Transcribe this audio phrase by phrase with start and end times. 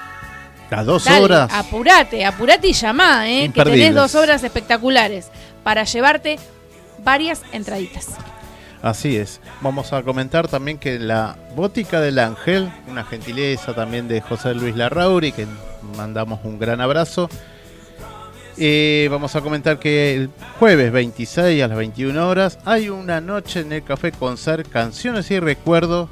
[0.75, 1.51] las dos horas.
[1.53, 3.51] Apurate, apurate y llamá, ¿eh?
[3.53, 5.27] que tenés dos obras espectaculares
[5.63, 6.39] para llevarte
[7.03, 8.07] varias entraditas.
[8.81, 9.39] Así es.
[9.61, 14.75] Vamos a comentar también que la Bótica del Ángel, una gentileza también de José Luis
[14.75, 15.45] Larrauri, que
[15.95, 17.29] mandamos un gran abrazo.
[18.57, 20.29] Eh, vamos a comentar que el
[20.59, 25.39] jueves 26 a las 21 horas hay una noche en el Café Concert Canciones y
[25.39, 26.09] Recuerdos.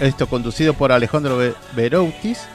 [0.00, 1.38] Esto conducido por Alejandro
[1.74, 2.46] Beroutis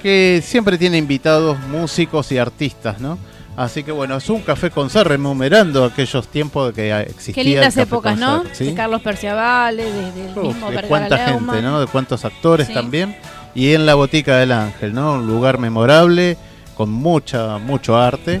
[0.00, 3.18] que siempre tiene invitados músicos y artistas, ¿no?
[3.56, 7.34] Así que bueno, es un café con ser remunerando aquellos tiempos que existían.
[7.34, 8.42] Qué lindas épocas, ¿no?
[8.42, 11.80] De Carlos Perciavale, desde el mismo De cuánta gente, ¿no?
[11.80, 13.16] De cuántos actores también.
[13.54, 15.14] Y en la Botica del Ángel, ¿no?
[15.14, 16.38] Un lugar memorable,
[16.74, 18.40] con mucha, mucho arte.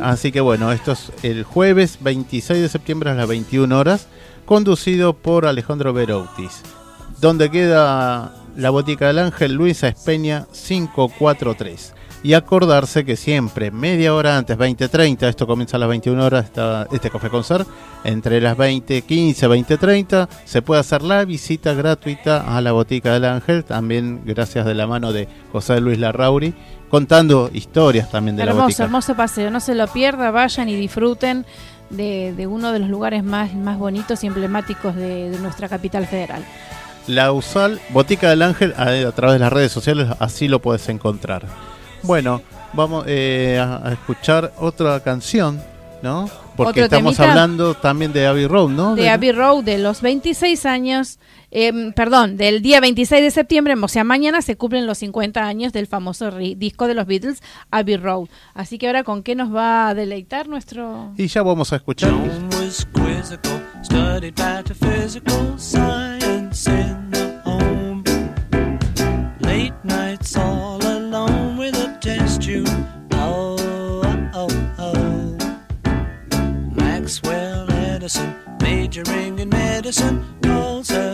[0.00, 4.06] Así que bueno, esto es el jueves 26 de septiembre a las 21 horas,
[4.44, 6.62] conducido por Alejandro Beroutis.
[7.20, 11.94] Donde queda la Botica del Ángel Luisa Espeña 543.
[12.22, 16.86] Y acordarse que siempre, media hora antes, 20.30, esto comienza a las 21 horas, está
[16.92, 17.66] este café concert,
[18.04, 23.64] entre las 20.15, 20.30, se puede hacer la visita gratuita a la Botica del Ángel,
[23.64, 26.52] también gracias de la mano de José Luis Larrauri,
[26.90, 28.84] contando historias también de la botica.
[28.84, 31.46] Hermoso paseo, no se lo pierda, vayan y disfruten
[31.88, 36.44] de, uno de los lugares más, más bonitos y emblemáticos de nuestra capital federal.
[37.06, 41.44] La USAL, Botica del Ángel, a, través de las redes sociales, así lo puedes encontrar.
[42.02, 45.60] Bueno, vamos eh, a, escuchar otra canción,
[46.02, 46.28] ¿no?
[46.56, 48.94] Porque estamos hablando también de Abbey Road, ¿no?
[48.94, 51.18] De, Abbey Road, de los 26 años,
[51.50, 55.72] em, perdón, del día 26 de septiembre, o sea, mañana se cumplen los 50 años
[55.72, 58.28] del famoso disco de los Beatles, Abbey Road.
[58.54, 61.12] Así que ahora, ¿con qué nos va a deleitar nuestro...?
[61.16, 62.12] Y ya vamos a escuchar.
[66.50, 68.02] In the home.
[69.38, 72.68] Late nights all alone with a test tube.
[73.12, 73.56] Oh,
[74.34, 75.36] oh, oh.
[76.74, 81.09] Maxwell Edison, majoring in medicine, calls her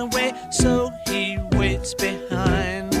[0.00, 2.94] away, so he waits behind,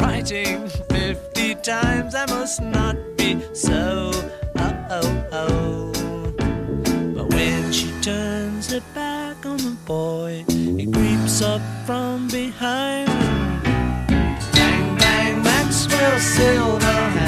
[0.00, 0.68] writing.
[0.90, 4.10] fifty times I must not be so.
[4.56, 5.92] Oh, oh, oh.
[7.14, 13.08] But when she turns her back on the boy, he creeps up from behind.
[14.52, 17.27] Bang, bang, Maxwell Silverhammer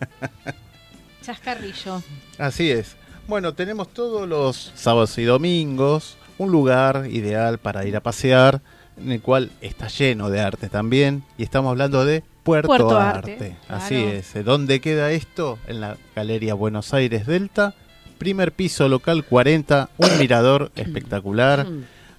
[1.22, 2.02] Chascarrillo.
[2.40, 2.96] Así es.
[3.28, 8.62] Bueno, tenemos todos los sábados y domingos un lugar ideal para ir a pasear,
[8.98, 11.24] en el cual está lleno de arte también.
[11.38, 13.32] Y estamos hablando de Puerto, Puerto Arte.
[13.34, 14.34] Arte, Así es.
[14.46, 15.60] ¿Dónde queda esto?
[15.68, 17.74] En la Galería Buenos Aires Delta.
[18.18, 21.68] Primer piso local 40, un mirador espectacular.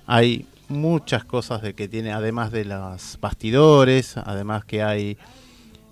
[0.06, 5.16] Hay muchas cosas de que tiene, además de los bastidores, además que hay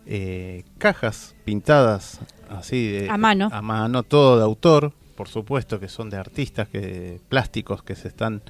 [0.05, 3.49] eh, cajas pintadas así de, A mano.
[3.51, 8.09] a mano, todo de autor, por supuesto que son de artistas que plásticos que se
[8.09, 8.43] están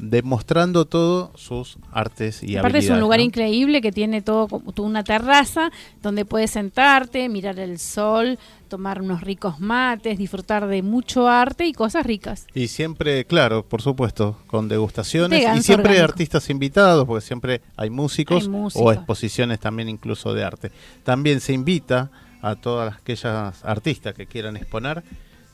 [0.00, 3.26] demostrando todo sus artes y Aparte es un lugar ¿no?
[3.26, 5.70] increíble que tiene todo una terraza
[6.02, 8.38] donde puedes sentarte, mirar el sol,
[8.68, 12.46] tomar unos ricos mates, disfrutar de mucho arte y cosas ricas.
[12.54, 15.44] Y siempre, claro, por supuesto, con degustaciones.
[15.44, 18.86] De Y siempre hay artistas invitados, porque siempre hay músicos, Hay músicos.
[18.86, 20.72] o exposiciones también incluso de arte.
[21.04, 25.02] También se invita a todas aquellas artistas que quieran exponer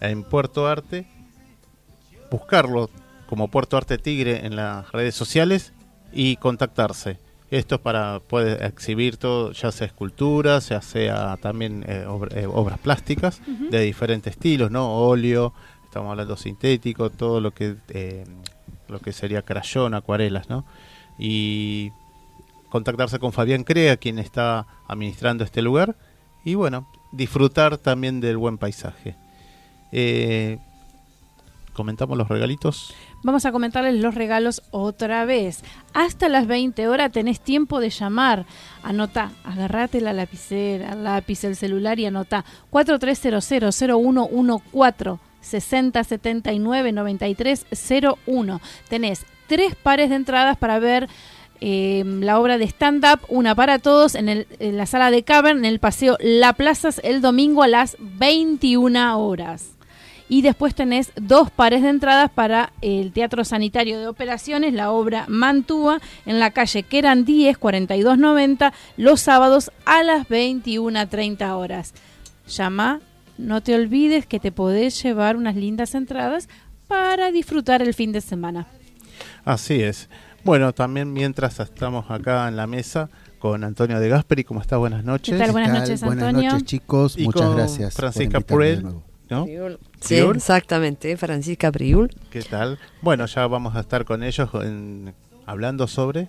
[0.01, 1.09] en Puerto Arte,
[2.31, 2.91] buscarlo
[3.29, 5.73] como Puerto Arte Tigre en las redes sociales
[6.13, 7.19] y contactarse.
[7.51, 12.79] Esto para puede exhibir todo, ya sea esculturas, ya sea también eh, obra- eh, obras
[12.81, 13.41] plásticas
[13.71, 14.93] de diferentes estilos, ¿no?
[14.97, 15.53] Óleo,
[15.85, 18.25] estamos hablando sintético, todo lo que eh,
[18.89, 20.65] lo que sería crayón, acuarelas, ¿no?
[21.19, 21.93] Y
[22.69, 25.97] contactarse con Fabián Crea, quien está administrando este lugar,
[26.45, 29.15] y bueno, disfrutar también del buen paisaje.
[31.77, 32.95] Comentamos los regalitos.
[33.23, 35.63] Vamos a comentarles los regalos otra vez.
[35.93, 38.47] Hasta las 20 horas tenés tiempo de llamar.
[38.83, 48.61] Anota, agarrate la lapicera, lápiz, el celular y anota 4300-0114 6079 9301.
[48.89, 51.09] Tenés tres pares de entradas para ver
[51.61, 55.59] eh, la obra de stand-up, una para todos en, el- en la sala de Cavern,
[55.59, 59.76] en el paseo La Plazas, el domingo a las 21 horas.
[60.29, 65.25] Y después tenés dos pares de entradas para el Teatro Sanitario de Operaciones, la obra
[65.29, 71.95] Mantúa, en la calle Queran 10, 4290, los sábados a las 21.30 horas.
[72.49, 73.01] Llama,
[73.39, 76.49] no te olvides que te podés llevar unas lindas entradas
[76.89, 78.67] para disfrutar el fin de semana.
[79.45, 80.09] Así es.
[80.45, 84.77] Bueno, también mientras estamos acá en la mesa con Antonio de Gasperi, ¿cómo está?
[84.77, 85.35] Buenas noches.
[85.35, 85.53] ¿Qué tal?
[85.53, 85.81] Buenas tal?
[85.81, 87.17] noches, Buenas noches, chicos.
[87.19, 87.95] Y Muchas con gracias.
[87.95, 88.85] Francisca Purel.
[89.29, 89.47] ¿no?
[90.01, 90.37] Sí, Priul.
[90.37, 92.15] exactamente, Francisca Priul.
[92.31, 92.79] ¿Qué tal?
[93.03, 95.15] Bueno, ya vamos a estar con ellos en-
[95.47, 96.29] hablando sobre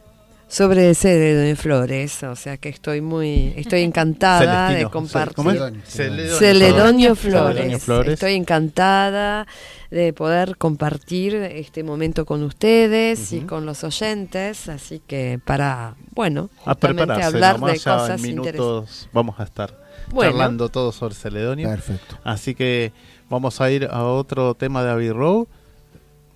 [0.50, 4.88] Sobre Celedonio de Flores, o sea que estoy muy, estoy encantada Celestino.
[4.88, 5.36] de compartir.
[5.36, 5.58] ¿Cómo es?
[5.58, 5.82] Celedonio.
[5.86, 6.38] Celedonio.
[6.38, 7.56] Celedonio Flores.
[7.66, 7.84] Flores.
[7.84, 8.14] Flores.
[8.14, 9.46] Estoy encantada
[9.92, 13.48] de poder compartir este momento con ustedes y Ujú.
[13.48, 17.26] con los oyentes, así que para, bueno, a justamente prepararse.
[17.36, 18.54] hablar nomás de ya en cosas interesantes.
[18.54, 19.78] minutos vamos a estar
[20.12, 20.32] Bueno.
[20.32, 21.68] charlando todo sobre Celedonio.
[21.70, 22.18] Perfecto.
[22.24, 22.94] Así que
[23.30, 25.48] vamos a ir a otro tema de Abbey Road,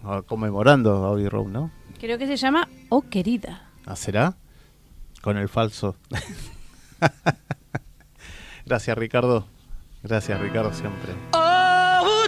[0.03, 1.71] a- conmemorando a Abbey Road, ¿no?
[1.99, 3.69] Creo que se llama Oh Querida.
[3.85, 4.35] ¿Ah, ¿Será?
[5.21, 5.95] Con el falso.
[8.65, 9.45] Gracias, Ricardo.
[10.03, 11.13] Gracias, Ricardo, siempre.
[11.33, 12.27] Oh,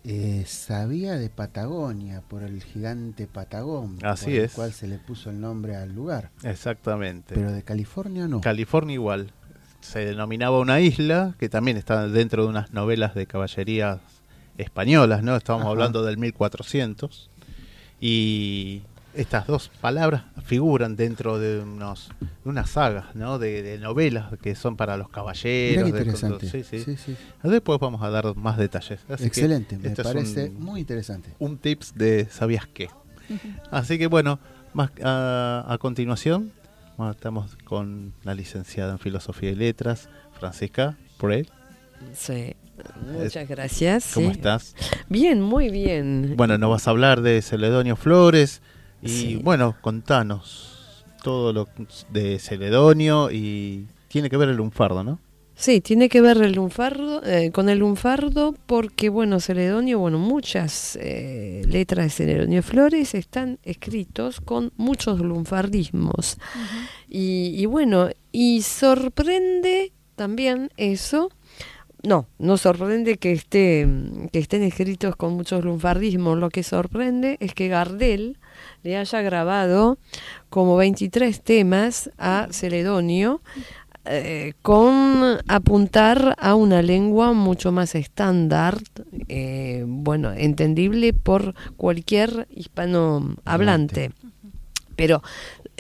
[0.03, 4.43] Eh, sabía de Patagonia por el gigante Patagón, Así por es.
[4.45, 6.31] el cual se le puso el nombre al lugar.
[6.43, 7.35] Exactamente.
[7.35, 8.41] Pero de California no.
[8.41, 9.33] California igual.
[9.81, 13.99] Se denominaba una isla que también está dentro de unas novelas de caballerías
[14.59, 15.37] españolas, ¿no?
[15.37, 15.73] Estábamos Ajá.
[15.73, 17.31] hablando del 1400.
[18.01, 18.83] Y
[19.15, 22.11] estas dos palabras figuran dentro de unos
[22.45, 23.39] de unas sagas, ¿no?
[23.39, 25.85] De, de novelas que son para los Mirá caballeros.
[25.85, 26.49] qué de- interesante.
[26.49, 26.79] sí, sí.
[26.85, 27.17] Sí, sí.
[27.43, 29.01] Después vamos a dar más detalles.
[29.09, 31.31] Así que Excelente, me es parece un- muy interesante.
[31.39, 32.89] un tips de ¿sabías qué?
[33.71, 34.39] Así que bueno,
[34.75, 36.53] más a, a continuación,
[36.97, 41.49] bueno, estamos con la licenciada en Filosofía y Letras, Francisca Prel.
[42.15, 42.55] Sí.
[43.13, 44.13] Muchas gracias.
[44.15, 44.37] ¿Cómo sí.
[44.39, 44.75] estás?
[45.11, 46.33] Bien, muy bien.
[46.37, 48.63] Bueno, nos vas a hablar de Celedonio Flores
[49.03, 49.37] y Sí.
[49.43, 51.69] bueno, contanos todo lo
[52.11, 55.19] de Celedonio y tiene que ver el lunfardo, ¿no?
[55.55, 60.97] Sí, tiene que ver el lunfardo, eh, con el lunfardo porque, bueno, Celedonio, bueno, muchas
[60.99, 66.39] eh, letras de Celedonio Flores están escritos con muchos lunfardismos.
[67.11, 71.31] y, y bueno, y sorprende también eso.
[72.03, 73.87] No, no sorprende que, esté,
[74.33, 76.39] que estén escritos con muchos lunfardismos.
[76.39, 78.39] Lo que sorprende es que Gardel
[78.83, 79.99] le haya grabado
[80.49, 83.41] como 23 temas a Celedonio
[84.07, 88.79] eh, con apuntar a una lengua mucho más estándar,
[89.29, 94.11] eh, bueno, entendible por cualquier hispano hablante.
[94.97, 95.23] Pero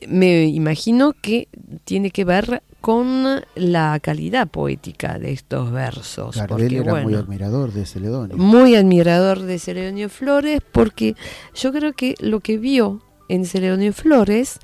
[0.07, 1.49] me imagino que
[1.85, 6.37] tiene que ver con la calidad poética de estos versos.
[6.37, 8.37] Gardel porque, era muy admirador de Celedonio.
[8.37, 11.15] muy admirador de Celedonio Flores porque
[11.55, 14.59] yo creo que lo que vio en Celedonio Flores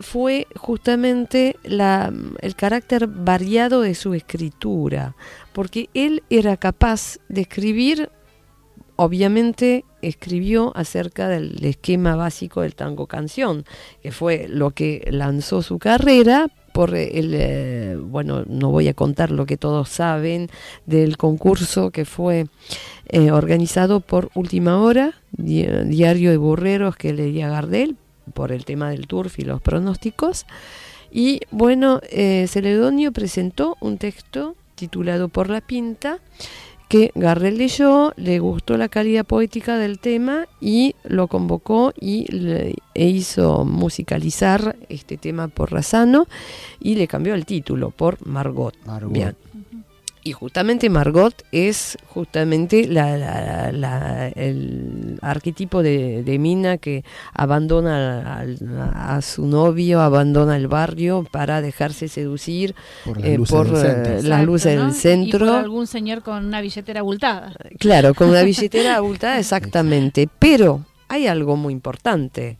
[0.00, 5.16] fue justamente la, el carácter variado de su escritura,
[5.52, 8.10] porque él era capaz de escribir,
[8.96, 13.64] obviamente escribió acerca del esquema básico del tango canción,
[14.02, 19.30] que fue lo que lanzó su carrera por el, eh, bueno, no voy a contar
[19.30, 20.50] lo que todos saben
[20.86, 22.48] del concurso que fue
[23.10, 27.96] eh, organizado por Última Hora, di- Diario de Burreros que leía Gardel,
[28.34, 30.46] por el tema del turf y los pronósticos.
[31.12, 36.18] Y bueno, eh, Celedonio presentó un texto titulado Por la Pinta,
[36.88, 42.74] que Gardel leyó, le gustó la calidad poética del tema y lo convocó y le,
[42.94, 46.26] e hizo musicalizar este tema por Razano
[46.80, 48.74] y le cambió el título por Margot.
[48.86, 49.12] Margot.
[49.12, 49.36] Bien.
[50.26, 58.40] Y justamente Margot es justamente la, la- la- el arquetipo de, de mina que abandona
[58.94, 63.76] a, su novio, abandona el barrio para dejarse seducir Por las eh, luces por del
[63.76, 64.12] eh, centro.
[64.14, 64.82] las Exacto, luces ¿no?
[64.86, 65.46] del Y centro.
[65.46, 67.52] por algún señor con una billetera abultada.
[67.78, 70.26] Claro, con una billetera abultada, exactamente.
[70.38, 72.56] Pero hay algo muy importante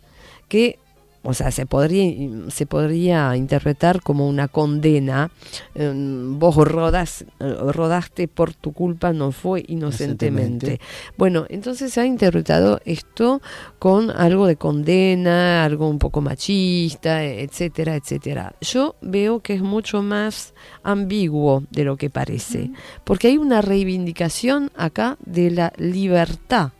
[0.48, 0.78] que,
[1.24, 5.30] o sea, se podría, se podría interpretar como una condena.
[5.74, 9.64] eh, vos rodas, eh, rodaste por tu culpa, no fue.
[9.66, 10.80] Inocentemente.
[11.16, 13.40] Bueno, entonces se ha interpretado esto
[13.78, 18.54] con algo de condena, algo un poco machista, etcétera, etcétera.
[18.60, 22.70] Yo veo que es mucho más ambiguo de lo que parece,
[23.04, 26.72] porque hay una reivindicación acá de la libertad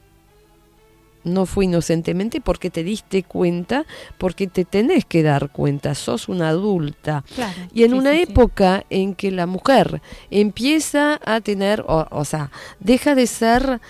[1.25, 3.85] no fue inocentemente porque te diste cuenta,
[4.19, 7.25] porque te tenés que dar cuenta, sos una adulta.
[7.35, 7.53] Claro.
[7.73, 8.23] Y en Sí, una sí, sí.
[8.31, 13.81] época en que la mujer empieza a tener, o, o sea, deja de ser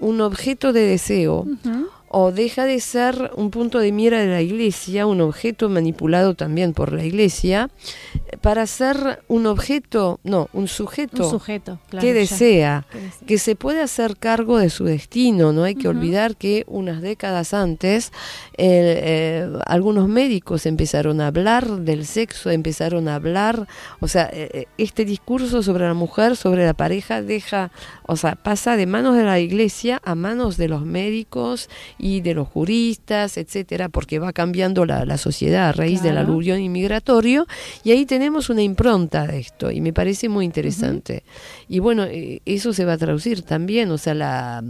[0.00, 1.46] un objeto de deseo.
[2.10, 6.72] O deja de ser un punto de mira de la iglesia, un objeto manipulado también
[6.72, 7.70] por la iglesia,
[8.40, 12.04] para ser un objeto, no, un sujeto, Un sujeto, claro.
[12.06, 13.26] que desea, Que desea.
[13.26, 15.52] que se puede hacer cargo de su destino.
[15.52, 18.12] No hay que olvidar que unas décadas antes
[18.56, 23.66] eh, eh, algunos médicos empezaron a hablar del sexo, empezaron a hablar,
[24.00, 27.70] o sea, eh, eh, este discurso sobre la mujer, sobre la pareja, deja,
[28.06, 31.68] o sea, pasa de manos de la iglesia a manos de los médicos
[31.98, 36.60] y de los juristas, etcétera, porque va cambiando la, la sociedad a raíz del aluvión
[36.60, 37.46] inmigratorio
[37.84, 41.24] y ahí tenemos una impronta de esto y me parece muy interesante.
[41.68, 44.62] Y bueno, eh, eso se va a traducir también, o sea, la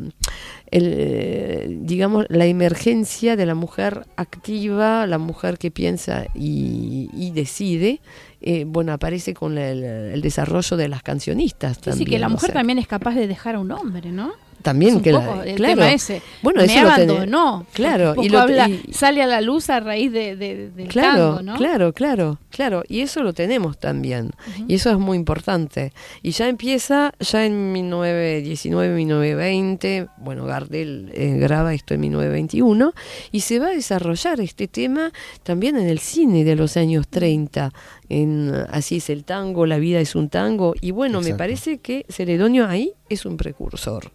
[0.71, 8.01] el, digamos la emergencia de la mujer activa, la mujer que piensa y, y decide,
[8.41, 11.99] eh, bueno, aparece con el, el desarrollo de las cancionistas Sí, también.
[12.07, 14.33] sí, que la o mujer sea, también es capaz de dejar a un hombre, ¿no?
[14.63, 16.23] También Es un que la- poco el claro, tema ese.
[16.43, 17.67] bueno, me eso abandonó.
[17.73, 21.37] claro, y lo- habla, y- sale a la luz a raíz de, de- del Claro,
[21.37, 21.57] tango, ¿no?
[21.57, 22.83] claro, claro, claro.
[22.89, 24.33] Y eso lo tenemos también.
[24.67, 25.93] Y eso es muy importante.
[26.23, 32.93] Y ya empieza, ya en 1919, 1920, bueno, Gardel eh, graba esto en 1921,
[33.33, 37.73] y se va a desarrollar este tema también en el cine de los años 30.
[38.09, 40.75] En Así es el tango, La vida es un tango.
[40.81, 44.11] Y bueno, me parece que Celedonio ahí es un precursor.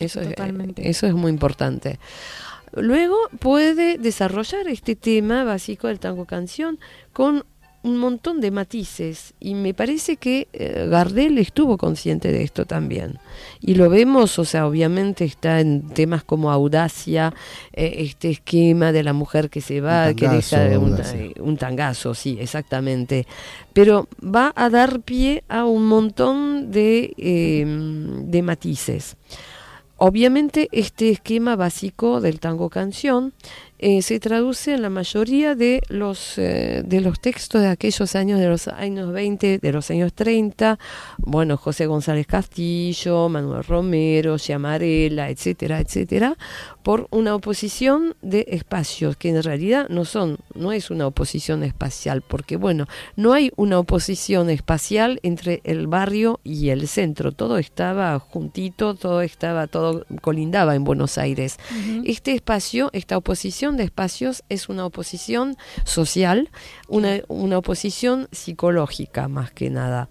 [0.00, 0.88] Sí, Eso es, totalmente.
[0.88, 1.98] eso es muy importante.
[2.72, 6.78] Luego puede desarrollar este tema básico del tango canción
[7.12, 7.44] con
[7.82, 13.18] un montón de matices y me parece que eh, Gardel estuvo consciente de esto también
[13.58, 17.32] y lo vemos, o sea, obviamente está en temas como audacia,
[17.72, 22.12] eh, este esquema de la mujer que se va, que deja un, eh, un tangazo,
[22.14, 23.26] sí, exactamente,
[23.72, 29.16] pero va a dar pie a un montón de, eh, de matices.
[30.02, 33.34] Obviamente este esquema básico del tango canción
[33.78, 38.40] eh, se traduce en la mayoría de los, eh, de los textos de aquellos años,
[38.40, 40.78] de los años 20, de los años 30,
[41.18, 46.34] bueno, José González Castillo, Manuel Romero, Chiamarela, etcétera, etcétera,
[46.82, 52.22] por una oposición de espacios, que en realidad no son, no es una oposición espacial,
[52.22, 58.18] porque bueno, no hay una oposición espacial entre el barrio y el centro, todo estaba
[58.18, 61.58] juntito, todo estaba, todo colindaba en Buenos Aires.
[62.04, 66.50] Este espacio, esta oposición de espacios es una oposición social,
[66.88, 70.08] una, una oposición psicológica más que nada.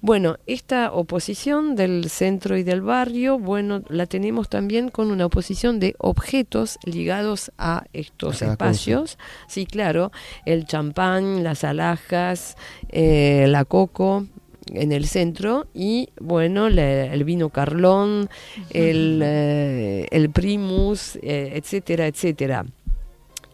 [0.00, 5.80] Bueno, esta oposición del centro y del barrio, bueno, la tenemos también con una oposición
[5.80, 9.18] de objetos ligados a estos A espacios.
[9.48, 10.12] Sí, claro,
[10.46, 12.56] el champán, las alhajas,
[12.90, 14.26] eh, la coco
[14.74, 18.28] en el centro y bueno la- el vino carlón
[18.68, 22.66] el, eh, el primus eh, etcétera etcétera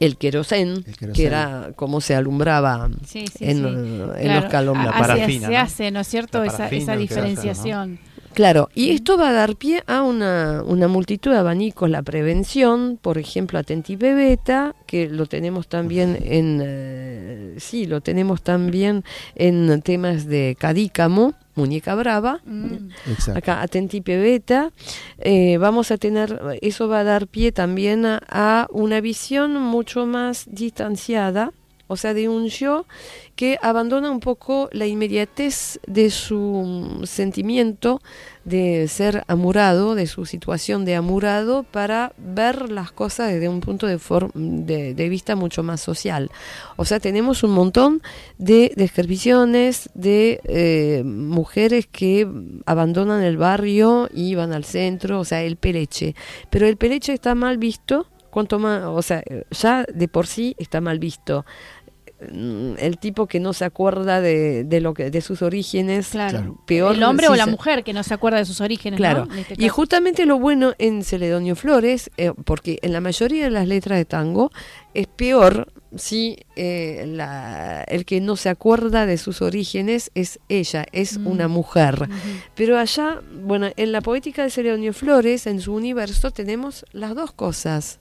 [0.01, 3.65] el querosén, que era como se alumbraba Sí, sí, en, sí.
[3.65, 4.93] en Claro, los calombres.
[4.93, 6.43] Parafina, se hace, ¿no es cierto?
[6.45, 7.99] Esa, esa diferenciación.
[8.35, 12.99] Claro, y esto va a dar pie a una, una multitud de abanicos, la prevención,
[13.01, 19.05] por ejemplo, Atentipe Beta, que lo tenemos también en, eh, sí, lo tenemos también
[19.37, 22.89] en temas de Cadícamo, Muñeca Brava, Mm.
[23.37, 24.73] Acá Atentipe Beta,
[25.19, 30.07] eh, vamos a tener, eso va a dar pie también a, a una visión mucho
[30.07, 31.53] más distanciada,
[31.87, 32.87] o sea, de un yo
[33.37, 36.39] que abandona un poco la inmediatez de su
[37.01, 38.01] mm, sentimiento
[38.45, 43.87] de ser amurado, de su situación de amurado, para ver las cosas desde un punto
[43.87, 46.31] de, de vista mucho más social.
[46.77, 48.03] O sea, tenemos un montón
[48.39, 52.29] de descripciones de eh, mujeres que
[52.67, 56.15] abandonan el barrio y van al centro, o sea, el peleche.
[56.51, 60.81] Pero el peleche está mal visto, cuanto más, o sea, ya de por sí está
[60.83, 61.47] mal visto.
[62.33, 66.63] Mm, El tipo que no se acuerda de, de lo que de sus orígenes, Claro.
[66.65, 68.99] Peor el hombre si o la se- mujer que no se acuerda de sus orígenes,
[68.99, 73.51] Claro, este y justamente lo bueno en Celedonio Flores, eh, porque en la mayoría de
[73.51, 74.53] las letras de tango
[74.95, 80.87] es peor si eh, la- el que no se acuerda de sus orígenes es ella,
[80.93, 81.27] es Mm.
[81.27, 82.09] una mujer.
[82.55, 87.33] Pero allá, bueno, en la poética de Celedonio Flores, en su universo, tenemos las dos
[87.33, 87.99] cosas.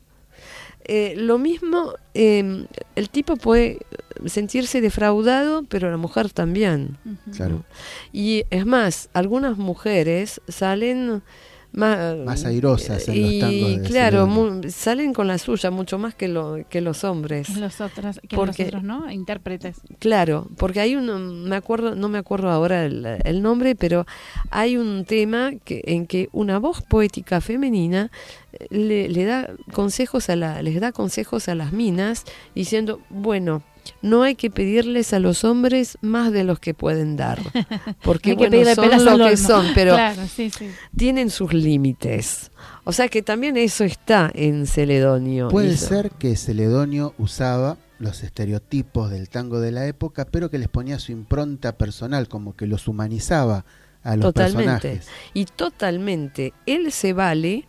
[0.85, 2.65] Eh, lo mismo, eh,
[2.95, 3.79] el tipo puede
[4.25, 6.97] sentirse defraudado, pero la mujer también.
[7.35, 7.63] Claro.
[8.11, 11.23] Y es más, algunas mujeres salen
[11.73, 15.97] más, Más airosas en los y tangos de claro, mu- salen con la suya mucho
[15.97, 17.47] más que, lo, que los hombres.
[17.47, 19.11] Que los otros, que Porque- los otros, ¿no?
[19.11, 19.77] Intérpretes.
[19.99, 24.05] Claro, porque hay un, me acuerdo, no me acuerdo ahora el, el nombre, pero
[24.51, 28.11] hay un tema que, en que una voz poética femenina
[28.53, 32.23] eh, le, le da consejos a la, les da consejos a las minas
[32.55, 33.63] diciendo, bueno,
[34.01, 37.39] no hay que pedirles a los hombres más de los que pueden dar,
[38.03, 40.69] porque bueno, son lo que son, pero Claro, sí, sí.
[40.95, 42.51] tienen sus límites.
[42.85, 45.47] O sea que también eso está en Celedonio.
[45.49, 45.87] Puede Eso.
[45.87, 50.99] ser que Celedonio usaba los estereotipos del tango de la época, pero que les ponía
[50.99, 53.63] su impronta personal, como que los humanizaba
[54.03, 54.65] a los Totalmente.
[54.89, 55.07] personajes.
[55.33, 57.65] Y totalmente, él se vale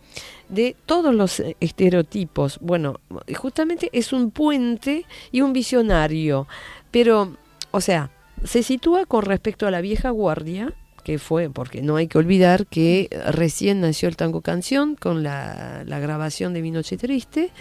[0.49, 2.59] de todos los estereotipos.
[2.61, 2.99] Bueno,
[3.37, 6.47] justamente es un puente y un visionario,
[6.91, 7.37] pero,
[7.71, 8.11] o sea,
[8.43, 12.65] se sitúa con respecto a la vieja guardia, que fue, porque no hay que olvidar
[12.65, 17.51] que recién nació el tango canción con la, la grabación de Mi Noche Triste,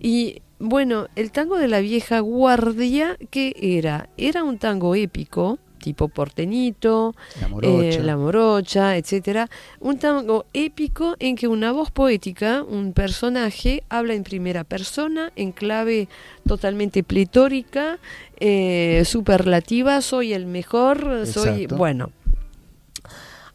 [0.00, 4.08] y bueno, el tango de la vieja guardia, ¿qué era?
[4.16, 7.88] Era un tango épico, tipo porteñito, La morocha.
[7.88, 9.48] eh, la morocha, etcétera,
[9.80, 15.52] un tango épico en que una voz poética, un personaje, habla en primera persona, en
[15.52, 16.08] clave
[16.48, 17.98] totalmente pletórica,
[18.40, 22.10] eh, superlativa, soy el mejor, soy bueno.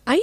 [0.06, 0.22] Ahí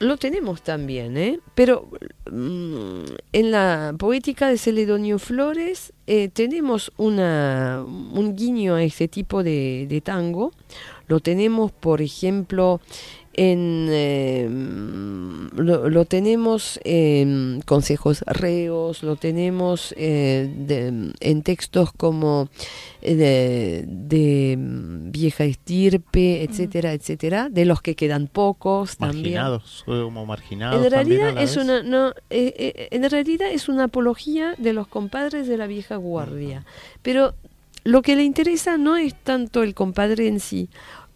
[0.00, 1.38] lo tenemos también, ¿eh?
[1.54, 1.88] Pero
[2.30, 9.42] mm, en la poética de Celedonio Flores eh, tenemos una, un guiño a este tipo
[9.42, 10.52] de, de tango.
[11.08, 12.80] Lo tenemos, por ejemplo,
[13.36, 14.48] en eh,
[15.56, 22.48] lo, lo tenemos en consejos reos, lo tenemos eh, de- en textos como
[23.02, 29.34] eh, de, de, mm, vieja estirpe, etcétera, etcétera, de los que quedan pocos también.
[29.34, 30.84] Marginados, como marginados.
[30.84, 31.64] En también realidad es vez.
[31.64, 36.64] una no, eh, en realidad es una apología de los compadres de la vieja guardia,
[37.02, 37.34] pero
[37.84, 40.68] lo que le interesa no es tanto el compadre en sí,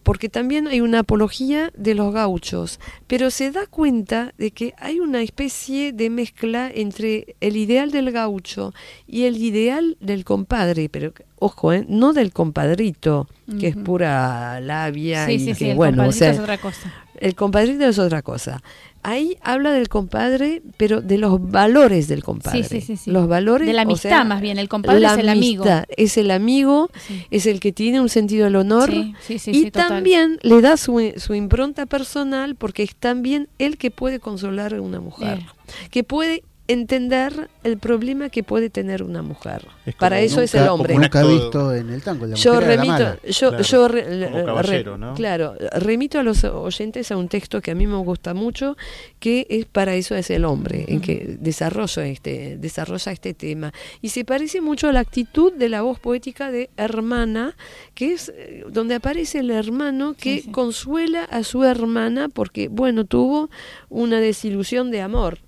[0.03, 4.99] porque también hay una apología de los gauchos, pero se da cuenta de que hay
[4.99, 8.73] una especie de mezcla entre el ideal del gaucho
[9.07, 13.27] y el ideal del compadre, pero ojo, eh, no del compadrito,
[13.59, 16.59] que es pura labia Sí, y sí, que, sí, el bueno, o sea, es otra
[16.59, 16.93] cosa.
[17.19, 18.61] El compadrito es otra cosa.
[19.01, 22.63] Ahí habla del compadre, pero de los valores del compadre.
[22.63, 23.11] Sí, sí, sí.
[23.11, 23.65] Los valores.
[23.65, 24.59] De la o amistad, sea, más bien.
[24.59, 25.65] El compadre es el amigo.
[25.95, 26.89] Es el amigo,
[27.31, 28.91] es el que tiene un sentido del honor.
[28.91, 29.87] Sí, sí, sí, y total.
[29.87, 34.81] también le da su, su impronta personal porque es también el que puede consolar a
[34.81, 35.43] una mujer.
[35.91, 39.65] Que puede entender el problema que puede tener una mujer.
[39.85, 40.93] Es Para eso es el hombre.
[40.95, 42.25] un Nunca visto en el tango.
[42.27, 43.19] La Yo mujer era la remito, mala.
[43.27, 45.13] yo, Claro, yo re- como re- caballero, ¿no?
[45.15, 48.77] claro, remito a los oyentes a un texto que a mí me gusta mucho,
[49.19, 53.73] que es para eso es el hombre, en que desarrolla este, desarrolla este tema.
[54.01, 57.55] Y se parece mucho a la actitud de la voz poética de hermana,
[57.95, 60.51] que es eh, donde aparece el hermano que Sí, sí.
[60.51, 63.49] consuela a su hermana porque, bueno, tuvo
[63.89, 65.39] una desilusión de amor.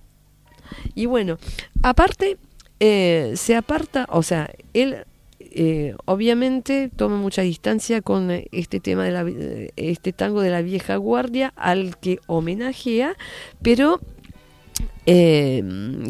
[0.96, 1.38] Y bueno,
[1.84, 2.38] aparte,
[2.80, 5.06] eh, se aparta, o sea, él
[5.54, 10.62] eh, obviamente toma mucha distancia con este tema de la, eh, este tango de la
[10.62, 13.16] vieja guardia al que homenajea,
[13.62, 14.00] pero
[15.06, 15.64] eh,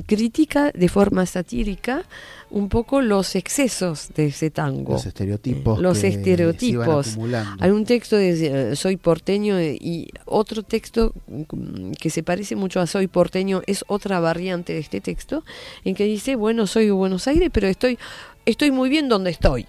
[0.06, 2.04] critica de forma satírica
[2.50, 4.94] un poco los excesos de ese tango.
[4.94, 5.80] Los estereotipos.
[5.80, 7.18] Los que se iban estereotipos.
[7.60, 12.82] Hay un texto de eh, Soy porteño y otro texto mm, que se parece mucho
[12.82, 15.46] a Soy porteño es otra variante de este texto
[15.86, 17.98] en que dice, bueno, soy de Buenos Aires, pero estoy
[18.46, 19.66] estoy muy bien donde estoy.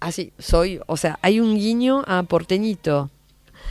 [0.00, 3.10] Así, soy, o sea, hay un guiño a porteñito.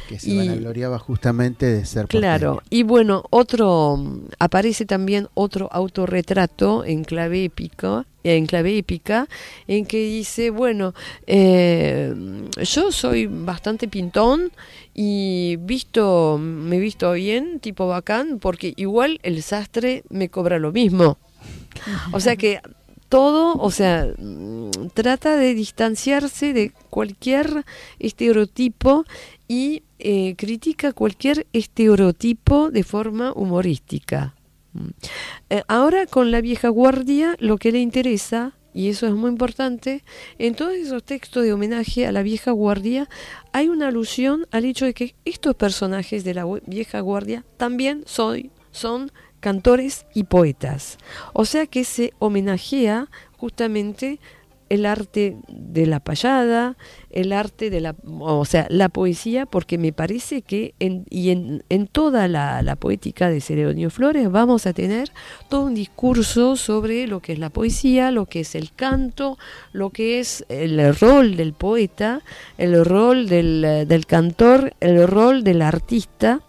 [0.08, 5.70] Que se y- vanagloriaba justamente de ser Claro, y bueno, otro mm, aparece también otro
[5.72, 9.28] autorretrato en clave épica, en clave épica,
[9.68, 10.94] en que dice, bueno,
[11.28, 12.14] eh,
[12.62, 14.52] yo soy bastante pintón
[14.94, 20.72] y visto, me he visto bien, tipo bacán, porque igual el sastre me cobra lo
[20.72, 21.18] mismo.
[22.12, 22.60] O sea que
[23.10, 27.64] todo, o sea, mm, trata de distanciarse de cualquier
[28.00, 29.06] estereotipo
[29.54, 34.34] y eh, critica cualquier estereotipo de forma humorística.
[34.74, 34.88] Mm.
[35.52, 40.04] Eh, ahora con la vieja guardia lo que le interesa, y eso es muy importante,
[40.40, 43.08] en todos esos textos de homenaje a la vieja guardia
[43.52, 48.50] hay una alusión al hecho de que estos personajes de la vieja guardia también soy,
[48.72, 50.98] son cantores y poetas.
[51.34, 54.20] O sea que se homenajea justamente
[54.74, 56.78] el arte de la payada,
[57.12, 61.64] el arte de la, o sea, la poesía, porque me parece que en, y en,
[61.70, 65.12] en toda la, la poética de Celedonio Flores vamos a tener
[65.48, 69.38] todo un discurso sobre lo que es la poesía, lo que es el canto,
[69.74, 72.22] lo que es el rol del poeta,
[72.58, 76.42] el rol del, del cantor, el rol del artista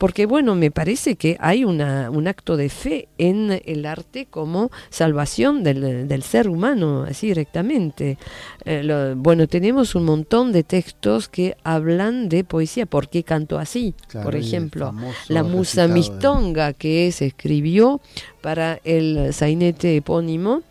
[0.00, 4.70] porque bueno, me parece que hay una, un acto de fe en el arte como
[4.88, 8.16] salvación del, del ser humano, así directamente.
[8.64, 13.58] Eh, lo- bueno, tenemos un montón de textos que hablan de poesía, ¿por qué canto
[13.58, 13.94] así?
[14.08, 14.86] Claro, Por ejemplo,
[15.28, 18.00] la musa de- mistonga que se escribió
[18.40, 20.62] para el sainete epónimo.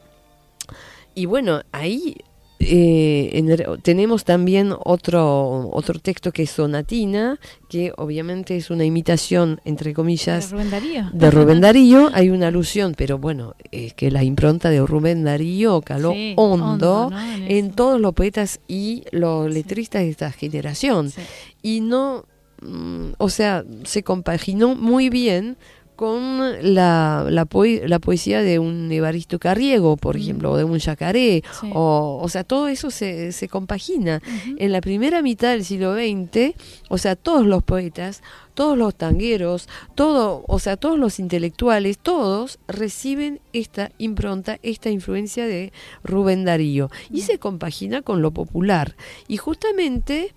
[1.13, 2.15] Y bueno, ahí
[2.59, 9.61] eh, en tenemos también otro, otro texto que es Sonatina, que obviamente es una imitación,
[9.63, 11.09] entre comillas, Rubén Darío.
[11.13, 12.09] de Rubén Darío.
[12.13, 17.09] Hay una alusión, pero bueno, es que la impronta de Rubén Darío caló Sí, hondo,
[17.09, 17.17] ¿no?
[17.47, 21.21] En todos los poetas y los letristas de esta generación Sí.
[21.63, 22.25] y no,
[22.61, 25.55] mm, o sea, se compaginó muy bien
[25.99, 26.39] con
[26.73, 30.19] la, la, la poesía de un Evaristo Carriego, por Mm.
[30.21, 31.69] ejemplo, o de un Yacaré, Sí.
[31.73, 34.21] o, o sea, todo eso se, se compagina.
[34.57, 36.55] En la primera mitad del siglo XX,
[36.87, 38.21] o sea, todos los poetas,
[38.53, 45.47] todos los tangueros, todo, o sea, todos los intelectuales, todos reciben esta impronta, esta influencia
[45.47, 48.95] de Rubén Darío y se compagina con lo popular.
[49.27, 50.33] Y justamente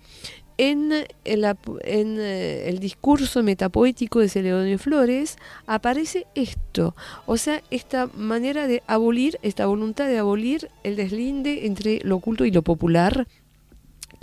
[0.57, 0.91] en
[1.23, 1.45] el,
[1.83, 5.37] en, eh, el discurso metapoético de Celedonio Flores
[5.67, 11.99] aparece esto, o sea, esta manera de abolir, esta voluntad de abolir el deslinde entre
[12.03, 13.27] lo oculto y lo popular,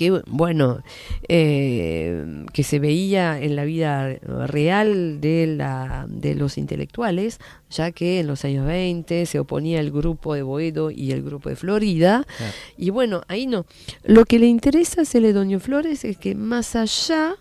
[0.00, 0.82] que bueno,
[1.28, 4.14] eh, que se veía en la vida
[4.46, 9.90] real de, la, de los intelectuales, ya que en los años 20 se oponía el
[9.90, 12.52] grupo de Boedo y el grupo de Florida, Claro.
[12.78, 13.66] y bueno, ahí no.
[14.02, 17.36] Lo que le interesa a Celedonio Flores es que más allá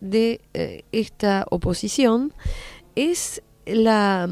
[0.00, 2.32] de eh, esta oposición
[2.96, 4.28] es la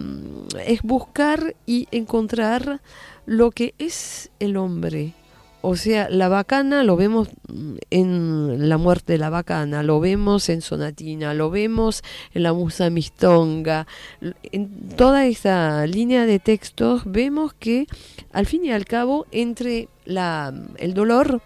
[0.67, 2.81] es buscar y encontrar
[3.25, 5.13] lo que es el hombre.
[5.61, 7.29] O sea, la bacana lo vemos
[7.91, 12.91] en la muerte de la bacana, lo vemos en Sonatina, lo vemos en la musa
[12.91, 13.87] mistonga.
[14.53, 17.87] En toda esa línea de textos vemos que
[18.33, 21.43] al fin y al cabo entre la, el dolor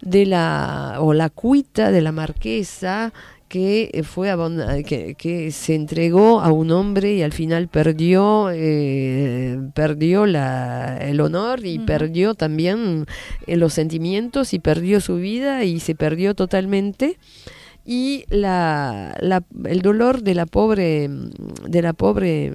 [0.00, 3.12] de la o la cuita de la marquesa
[3.50, 8.48] que eh, fue abon- que, que se entregó a un hombre y al final perdió
[8.52, 13.06] eh, perdió la, el honor y perdió también
[13.48, 17.18] eh, los sentimientos y perdió su vida y se perdió totalmente.
[17.84, 21.08] Y la, la- el dolor de la pobre
[21.68, 22.52] de la pobre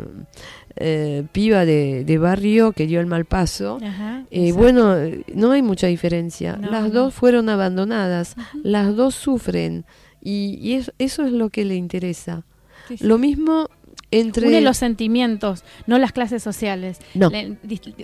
[0.78, 3.80] eh, piba de, de barrio que dio el mal paso.
[3.84, 6.56] Ajá, eh, bueno, eh, no hay mucha diferencia.
[6.56, 6.90] No, Las no.
[7.02, 9.84] dos fueron abandonadas, las dos sufren
[10.26, 12.44] y, y es- eso es lo que le interesa.
[12.90, 13.04] Sí, sí.
[13.06, 13.70] Lo mismo
[14.12, 14.48] entre...
[14.48, 17.00] Une los sentimientos, no las clases sociales.
[17.14, 17.30] No.
[17.30, 17.58] Le-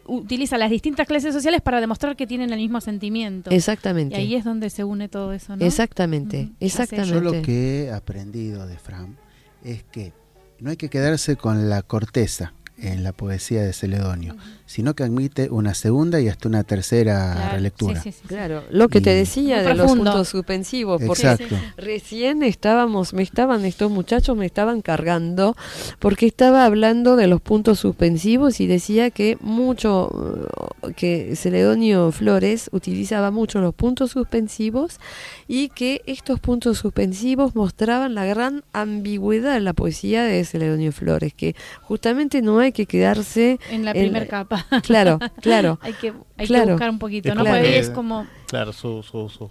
[0.08, 3.50] utiliza las distintas clases sociales para demostrar que tienen el mismo sentimiento.
[3.52, 4.16] Exactamente.
[4.16, 5.66] Y ahí es donde se une todo eso, ¿no?
[5.66, 7.14] Exactamente, exactamente.
[7.14, 9.18] Yo lo que he aprendido de Fran
[9.64, 10.14] es que
[10.60, 14.36] no hay que quedarse con la corteza en la poesía de Celedonio,
[14.72, 18.02] sino que admite una segunda y hasta una tercera Claro, relectura.
[18.02, 18.28] sí, sí, sí, sí.
[18.28, 21.56] Claro, lo que te decía de los puntos suspensivos, porque Exacto.
[21.78, 25.56] Recién estábamos, me estaban, estos muchachos me estaban cargando
[26.00, 30.48] porque estaba hablando de los puntos suspensivos y decía que mucho,
[30.88, 35.00] eh, que Celedonio Flores utilizaba mucho los puntos suspensivos
[35.48, 41.34] y que estos puntos suspensivos mostraban la gran ambigüedad en la poesía de Celedonio Flores,
[41.34, 44.61] que justamente no hay que quedarse, En la primera capa.
[44.84, 46.66] claro, claro, hay que, hay Claro.
[46.66, 47.44] que buscar un poquito, Es ¿no?
[47.44, 48.26] Porque que- es como...
[48.48, 49.50] Claro, su, su- su-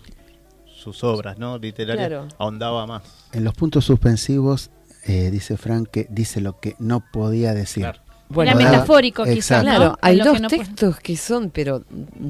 [0.66, 1.58] sus obras, ¿no?
[1.58, 2.28] Literarias Claro.
[2.38, 3.02] ahondaba más.
[3.32, 4.70] En los puntos suspensivos
[5.06, 7.82] eh, dice Fran que dice lo que no podía decir.
[7.84, 8.00] Claro.
[8.28, 9.62] bueno, Era metafórico, quizás.
[9.62, 11.84] Claro, hay dos que no puede- textos que son, pero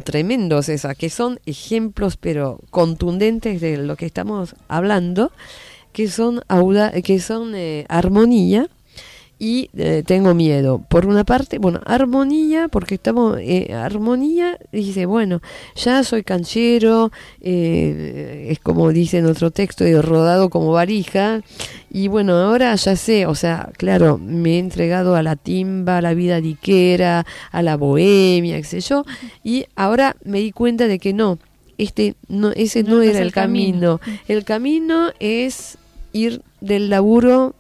[0.05, 5.31] tremendos, esa, que son ejemplos, pero contundentes de lo que estamos hablando,
[5.93, 8.69] que son auda que son eh, armonía
[9.41, 10.85] y eh, tengo miedo.
[10.87, 15.41] Por una parte, bueno, armonía, porque estamos, eh, armonía, dice, bueno,
[15.75, 17.11] ya soy canchero,
[17.41, 21.41] eh, es como dice en otro texto, he rodado como varija,
[21.91, 26.03] y bueno, ahora ya sé, o sea, claro, me he entregado a la timba, a
[26.03, 29.07] la vida diquera, a la bohemia, qué sé yo,
[29.43, 31.39] y ahora me di cuenta de que no,
[31.79, 34.01] este no, ese no, era el el camino.
[34.29, 35.79] El camino es
[36.13, 37.55] ir del laburo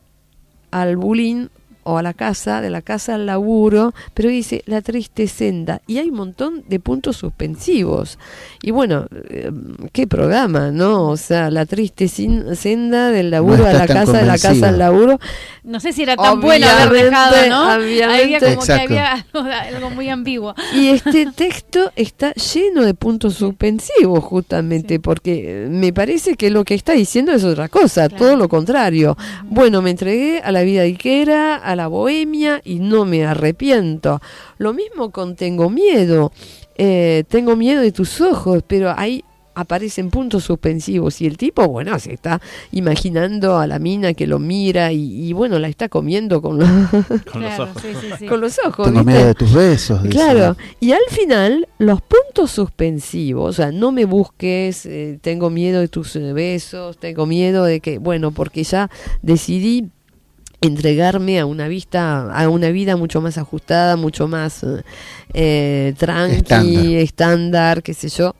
[0.70, 1.48] al bullying
[1.82, 5.80] o a la casa, de la casa al laburo, pero dice la triste senda.
[5.86, 8.18] Y hay un montón de puntos suspensivos.
[8.62, 9.50] Y bueno, eh,
[9.92, 11.08] qué programa, ¿no?
[11.08, 14.68] O sea, la triste sin- senda del laburo a la casa, de la casa convencida.
[14.68, 15.20] al laburo.
[15.64, 17.62] No sé si era tan bueno haber dejado, ¿no?
[17.70, 18.06] Había
[18.40, 18.88] como Exacto.
[18.88, 20.54] que había algo, algo muy ambiguo.
[20.74, 26.64] Y este texto está lleno de puntos suspensivos, justamente, porque eh, me parece que lo
[26.64, 28.24] que está diciendo es otra cosa, Claro.
[28.24, 29.16] todo lo contrario.
[29.44, 34.20] Bueno, me entregué a la vida diquera, a la bohemia y no me arrepiento.
[34.58, 36.32] Lo mismo con Tengo miedo.
[36.76, 41.98] Eh, tengo miedo de tus ojos, pero ahí aparecen puntos suspensivos y el tipo, bueno,
[41.98, 42.40] se está
[42.72, 46.68] imaginando a la mina que lo mira y, y, bueno, la está comiendo con, los-
[47.30, 47.82] Con los ojos.
[47.82, 48.26] sí, sí, sí.
[48.26, 48.86] con los ojos.
[48.86, 49.12] Tengo ¿viste?
[49.12, 50.02] miedo de tus besos.
[50.02, 50.14] dice.
[50.14, 55.80] Claro, y al final los puntos suspensivos, o sea, no me busques, eh, tengo miedo
[55.80, 58.88] de tus eh, besos, tengo miedo de que, bueno, porque ya
[59.20, 59.88] decidí
[60.61, 64.82] entregarme a una vista, a una vida mucho más ajustada, mucho más eh,
[65.32, 66.86] eh, tranqui, Estándar.
[67.02, 68.34] estándar, qué sé yo.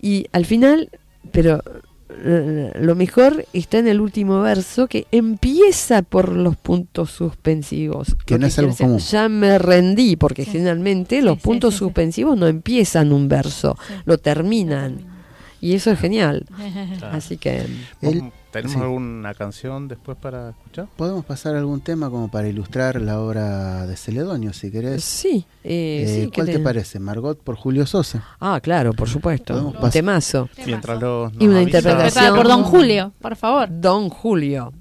[0.00, 0.90] Y al final,
[1.32, 1.62] pero
[2.26, 8.16] eh, lo mejor está en el último verso que empieza por los puntos suspensivos.
[8.26, 8.98] Que no es algo decir, común.
[9.00, 10.52] Ya me rendí, porque Sí.
[10.52, 11.84] generalmente Sí, los sí, puntos sí, sí.
[11.84, 13.94] suspensivos no empiezan un verso, Sí.
[14.04, 15.12] lo terminan.
[15.60, 16.44] Y eso es genial.
[16.98, 17.16] Claro.
[17.16, 17.58] Así que
[18.02, 18.32] Él- ¿Vos
[18.62, 18.80] ¿Tenemos sí.
[18.82, 20.86] alguna canción después para escuchar?
[20.96, 25.04] Podemos pasar a algún tema como para ilustrar la obra de Celedonio, si querés.
[25.04, 26.98] sí, eh, Eh, sí, ¿Cuál te te- parece?
[26.98, 28.24] Margot por Julio Sosa.
[28.40, 29.74] Ah, claro, por supuesto.
[29.80, 30.48] Un temazo.
[30.66, 32.36] Mientras los Y una interpretación.
[32.36, 33.68] Por Don Julio, por favor.
[33.70, 34.72] Don Julio.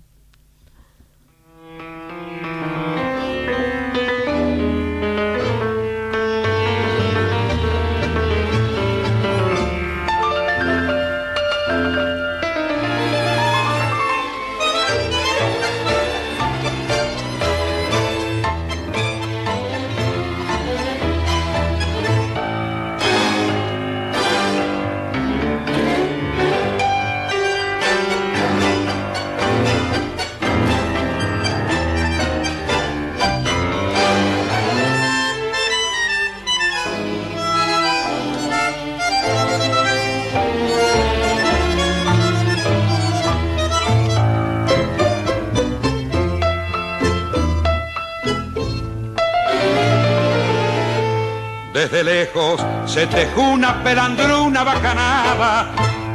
[51.84, 55.68] Desde lejos se tejó una pelandruna bacanada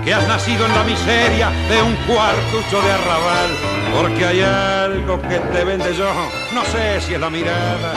[0.03, 3.51] que has nacido en la miseria de un cuartucho de arrabal.
[3.95, 6.11] Porque hay algo que te vende yo,
[6.55, 7.93] no sé si es la mirada,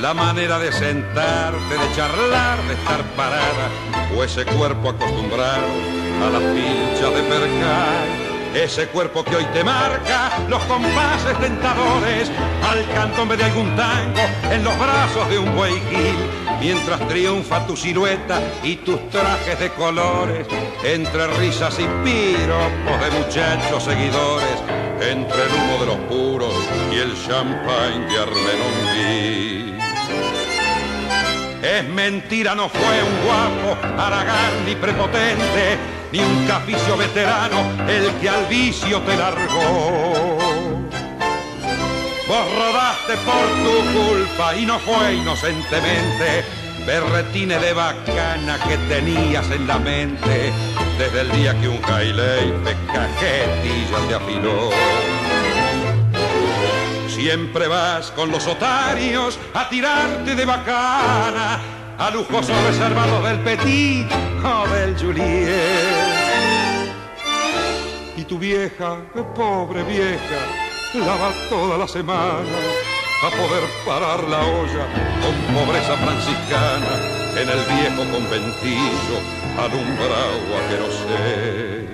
[0.00, 3.68] la manera de sentarte, de charlar, de estar parada,
[4.16, 5.70] o ese cuerpo acostumbrado
[6.20, 8.24] a las pinchas de percal.
[8.56, 12.30] Ese cuerpo que hoy te marca los compases tentadores
[12.68, 15.74] al cantombe de algún tango en los brazos de un buey
[16.64, 20.46] mientras triunfa tu silueta y tus trajes de colores
[20.82, 24.62] entre risas y piropos de muchachos seguidores
[24.98, 26.54] entre el humo de los puros
[26.90, 29.74] y el champagne de Armenonville
[31.62, 35.78] es mentira, no fue un guapo, aragán ni prepotente,
[36.12, 37.58] ni un caficio veterano
[37.88, 40.23] el que al vicio te largó.
[42.26, 46.44] Vos rodaste por tu culpa y no fue inocentemente
[46.86, 50.52] berretines de bacana que tenías en la mente
[50.98, 54.70] desde el día que un Hailey de cajetillas te afiló.
[57.08, 61.60] Siempre vas con los otarios a tirarte de bacana
[61.98, 64.10] a lujosos reservados del Petit
[64.42, 66.24] o del Juliet.
[68.16, 68.96] Y tu vieja,
[69.34, 70.63] pobre vieja,
[71.00, 72.58] lava toda la semana
[73.22, 74.86] a poder parar la olla
[75.22, 76.94] con pobreza franciscana
[77.36, 79.18] en el viejo conventillo
[79.58, 81.84] alumbrado a que no sé.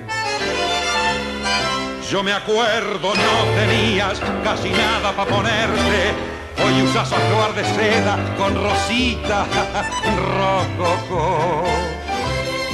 [2.10, 6.12] Yo me acuerdo, no tenías casi nada para ponerte.
[6.62, 9.46] Hoy usas actuar de seda con rosita
[10.36, 11.64] rococó.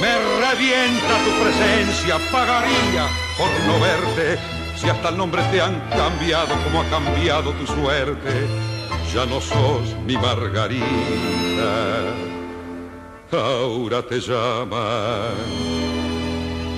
[0.01, 0.13] Me
[0.45, 3.07] revienta tu presencia, pagaría
[3.37, 4.57] por no verte.
[4.77, 8.47] Si hasta el nombre te han cambiado como ha cambiado tu suerte.
[9.13, 10.83] Ya no sos mi Margarita,
[13.31, 15.33] ahora te llaman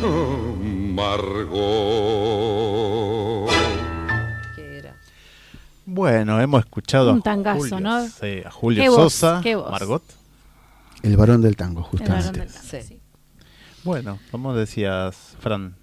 [0.04, 0.56] oh,
[2.20, 3.50] Margot.
[4.56, 4.95] ¿Qué era?
[5.88, 8.08] Bueno, hemos escuchado Un a tangazo, Julio, ¿no?
[8.08, 9.72] sí, a Julio Qué voz, Sosa, qué voz.
[9.72, 10.04] Margot.
[11.02, 12.39] El varón del tango, El varón justamente.
[12.41, 13.02] del tango, sí.
[13.84, 15.76] Bueno, como decías, Fran,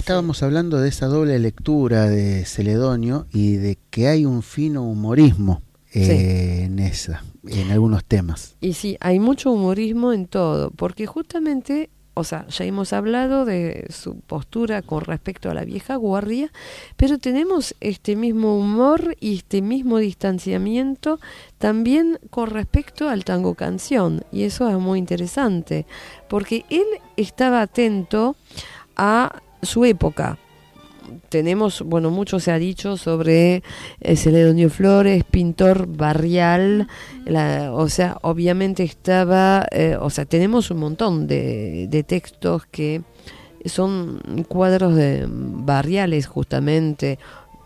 [0.00, 5.60] Estábamos hablando de esa doble lectura de Celedonio y de que hay un fino humorismo
[5.92, 6.64] eh, Sí.
[6.64, 8.56] en esa, en algunos temas.
[8.62, 13.88] Y sí, hay mucho humorismo en todo, porque justamente, o sea, ya hemos hablado de
[13.90, 16.50] su postura con respecto a la vieja guardia,
[16.96, 21.20] pero tenemos este mismo humor y este mismo distanciamiento
[21.58, 25.86] también con respecto al tango canción, y eso es muy interesante,
[26.26, 26.86] porque él
[27.18, 28.34] estaba atento
[28.96, 30.38] a su época.
[31.28, 33.62] Tenemos, bueno, mucho se ha dicho sobre
[34.00, 36.86] eh, Celedonio Flores, pintor barrial,
[37.24, 43.02] la- o sea, obviamente estaba, eh, o sea, tenemos un montón de, de textos que
[43.64, 47.18] son cuadros de barriales justamente.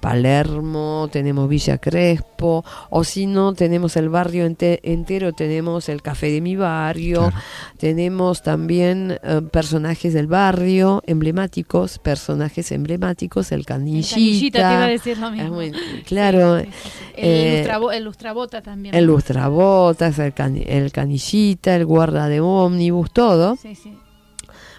[0.05, 6.31] Palermo, tenemos Villa Crespo, o si no, tenemos el barrio ente- entero, tenemos el café
[6.31, 7.37] de mi barrio, Claro.
[7.79, 14.15] tenemos también eh, personajes del barrio, emblemáticos, personajes emblemáticos, el El canillita.
[14.15, 15.55] canillita, te iba a decir lo es mismo.
[15.55, 15.73] muy-
[16.07, 16.91] claro, Sí, sí, sí.
[17.17, 18.95] El, eh, lustrabo- el lustrabota también.
[18.95, 23.57] el lustrabotas, el, can- el canillita, el guarda de ómnibus, todo.
[23.57, 23.97] Sí, sí.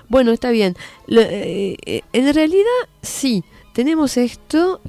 [0.08, 0.76] Bueno, está bien.
[1.08, 2.64] Lo- eh, eh, en realidad,
[3.02, 3.44] sí,
[3.76, 4.80] tenemos esto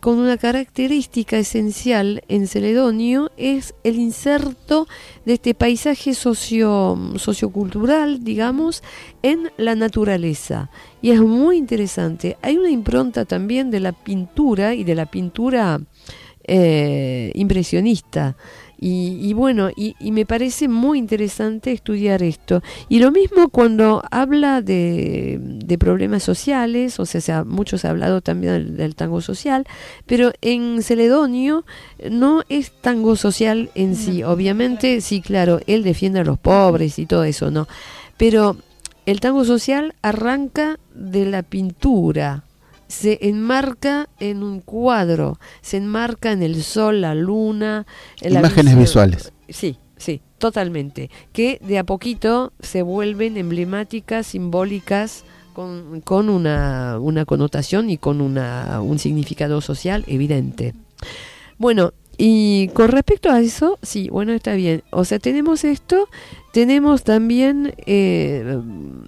[0.00, 4.86] con una característica esencial en Celedonio, es el inserto
[5.24, 8.84] de este paisaje socio, sociocultural, digamos,
[9.24, 10.70] en la naturaleza.
[11.02, 12.36] Y es muy interesante.
[12.40, 15.80] Hay una impronta también de la pintura y de la pintura
[16.44, 18.36] eh, impresionista.
[18.78, 22.62] Y, y bueno, y, y me parece muy interesante estudiar esto.
[22.88, 27.86] Y lo mismo cuando habla de, de problemas sociales, o sea, se ha- mucho se
[27.86, 29.66] ha hablado también del, del tango social,
[30.04, 31.64] pero en Celedonio
[32.10, 34.22] no es tango social en sí.
[34.22, 37.66] Obviamente, sí, claro, él defiende a los pobres y todo eso, ¿no?
[38.18, 38.56] Pero
[39.06, 42.42] el tango social arranca de la pintura,
[42.88, 47.86] se enmarca en un cuadro, se enmarca en el sol, la luna,
[48.20, 49.32] en Imágenes visuales.
[49.48, 51.10] Sí, sí, totalmente.
[51.32, 58.20] Que de a poquito se vuelven emblemáticas, simbólicas, con, con una, una connotación y con
[58.20, 60.74] una, un significado social evidente.
[61.56, 64.82] Bueno, y con respecto a eso, sí, bueno, está bien.
[64.90, 66.08] O sea, tenemos esto,
[66.56, 68.58] tenemos también, eh,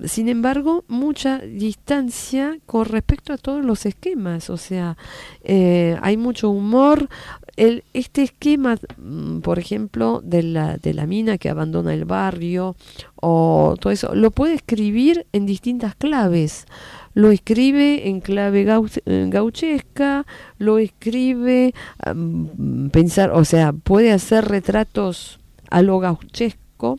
[0.05, 4.51] sin embargo, mucha distancia con respecto a todos los esquemas.
[4.51, 4.99] O sea,
[5.45, 7.09] eh, hay mucho humor.
[7.57, 12.77] El, este esquema, mm, por ejemplo, de la, de la mina que abandona el barrio,
[13.17, 16.67] o todo eso, lo puede escribir en distintas claves.
[17.15, 18.67] Lo escribe en clave
[19.07, 20.27] eh, gauchesca,
[20.59, 21.73] lo escribe
[22.05, 25.41] am, pensar, o sea, puede hacer retratos
[25.71, 26.99] a lo gauchesco,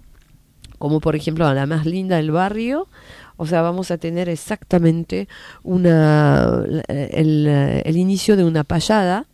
[0.80, 2.88] como por ejemplo a la más linda del barrio,
[3.38, 5.28] o sea, vamos a tener exactamente
[5.64, 9.26] una el, el inicio de una payada.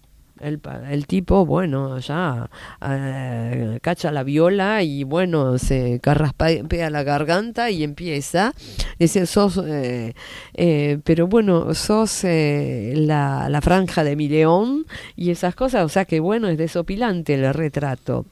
[0.42, 0.60] El,
[0.92, 2.50] el tipo, bueno, ya
[2.86, 8.54] eh, cacha la viola y bueno, se carraspea la garganta y empieza.
[9.00, 10.14] Dice, sos, eh,
[10.54, 14.86] eh, pero bueno, sos eh, la, la franja de mi león
[15.16, 18.26] y esas cosas, o sea que bueno, es desopilante el retrato.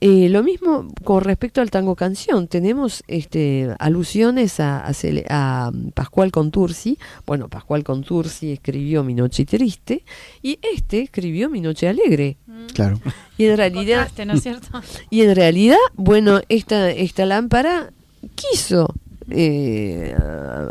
[0.00, 4.92] Eh, lo mismo con respecto al tango canción, tenemos este, alusiones a, a
[5.28, 6.98] a Pascual Contursi.
[7.26, 10.04] Bueno, Pascual Contursi escribió Mi Noche Triste
[10.40, 12.36] y este escribió Mi Noche Alegre.
[12.74, 13.00] Claro.
[13.36, 14.68] Y en realidad, ¿no es cierto?
[15.10, 17.92] y en realidad, bueno, esta, esta lámpara
[18.34, 18.94] quiso
[19.30, 20.16] eh,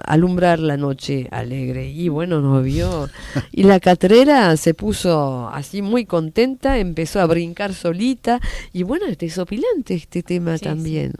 [0.06, 1.90] alumbrar la noche alegre.
[1.90, 3.10] Y bueno, nos vio.
[3.52, 8.40] Y la catrera se puso así muy contenta, empezó a brincar solita.
[8.74, 11.14] Y bueno, es desopilante este tema Sí, también.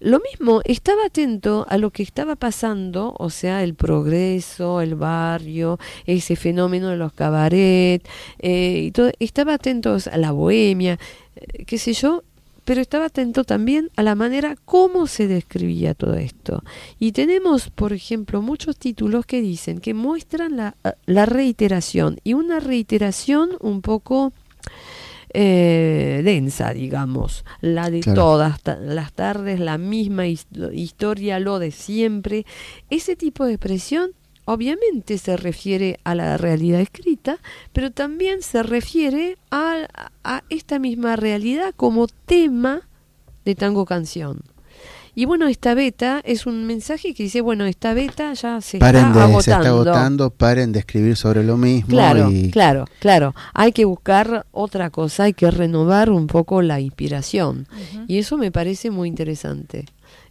[0.00, 5.78] Lo mismo, estaba atento a lo que estaba pasando, o sea, el progreso, el barrio,
[6.06, 8.06] ese fenómeno de los cabaret,
[8.38, 10.98] eh, y todo, estaba atento a la bohemia,
[11.34, 12.22] eh, qué sé yo,
[12.68, 16.62] pero estaba atento también a la manera cómo se describía todo esto.
[16.98, 22.60] Y tenemos, por ejemplo, muchos títulos que dicen que muestran la, la reiteración, y una
[22.60, 24.34] reiteración un poco
[25.34, 28.20] eh, densa, digamos, la de Claro.
[28.22, 32.44] todas las tardes, la misma his- historia, lo de siempre.
[32.90, 34.10] Ese tipo de expresión
[34.48, 37.36] obviamente se refiere a la realidad escrita,
[37.74, 39.86] pero también se refiere a,
[40.24, 42.88] a esta misma realidad como tema
[43.44, 44.40] de tango canción.
[45.14, 49.08] Y bueno, esta beta es un mensaje que dice, bueno, esta beta ya se Paren
[49.08, 49.58] está de, se agotando.
[49.58, 51.88] está agotando, paren de escribir sobre lo mismo.
[51.88, 53.34] Claro, y claro, claro.
[53.52, 57.66] Hay que buscar otra cosa, hay que renovar un poco la inspiración.
[58.06, 59.84] Y eso me parece muy interesante.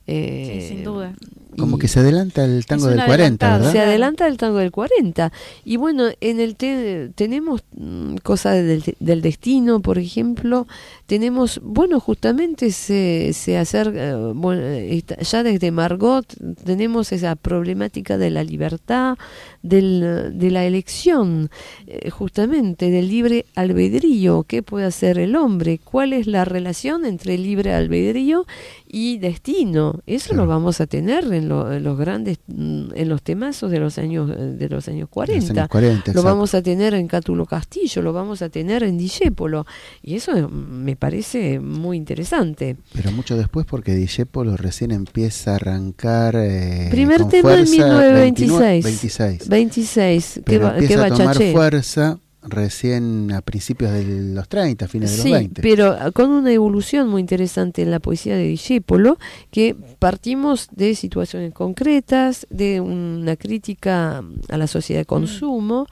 [0.08, 1.14] Eh, Sí, sin duda.
[1.58, 3.58] Como que se adelanta el tango del 40, adelantado.
[3.60, 3.72] ¿verdad?
[3.72, 5.32] se adelanta el tango del 40.
[5.66, 10.68] Y bueno, en el te- tenemos mm, cosas del, del destino, por ejemplo,
[11.08, 16.28] tenemos, bueno, justamente se, se acerca, eh, bueno, está- ya desde Margot
[16.64, 19.18] tenemos esa problemática de la libertad,
[19.64, 21.50] del, de la elección,
[21.88, 27.36] eh, justamente del libre albedrío, qué puede hacer el hombre, cuál es la relación entre
[27.40, 28.46] libre albedrío
[28.88, 29.97] y destino.
[30.06, 30.44] Eso Claro.
[30.44, 33.98] lo vamos a tener en, lo- en los grandes, mm, en los temazos de los
[33.98, 35.52] años eh, de los años Los 40.
[35.54, 39.66] años 40, Lo vamos a tener en Cátulo Castillo, lo vamos a tener en Discépolo.
[40.04, 42.78] Y eso eh, me parece muy interesante.
[42.94, 47.72] Pero mucho después porque Discepolo recién empieza a arrancar eh, Primer con tema en fuerza
[47.72, 48.84] 1926.
[48.84, 49.48] 26.
[49.50, 51.52] 26, que Pero va, que empieza va a tomar Chaché.
[51.54, 52.20] fuerza
[52.50, 55.62] recién a principios de los 30, fines de los 20.
[55.62, 59.18] pero con una evolución muy interesante en la poesía de Discépolo,
[59.52, 65.88] que partimos de situaciones concretas, de una crítica a la sociedad de consumo,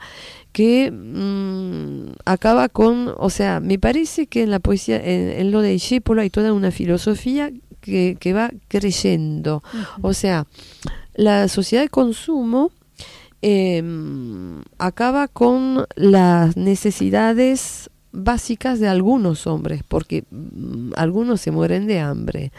[0.52, 5.60] que mm, acaba con, o sea, me parece que en la poesía, en, en lo
[5.60, 9.62] de Discépolo hay toda una filosofía que, que va creyendo.
[10.02, 10.46] O sea,
[11.14, 12.72] la sociedad de consumo
[13.48, 13.80] eh,
[14.78, 22.50] acaba con las necesidades básicas de algunos hombres, porque mm, algunos se mueren de hambre.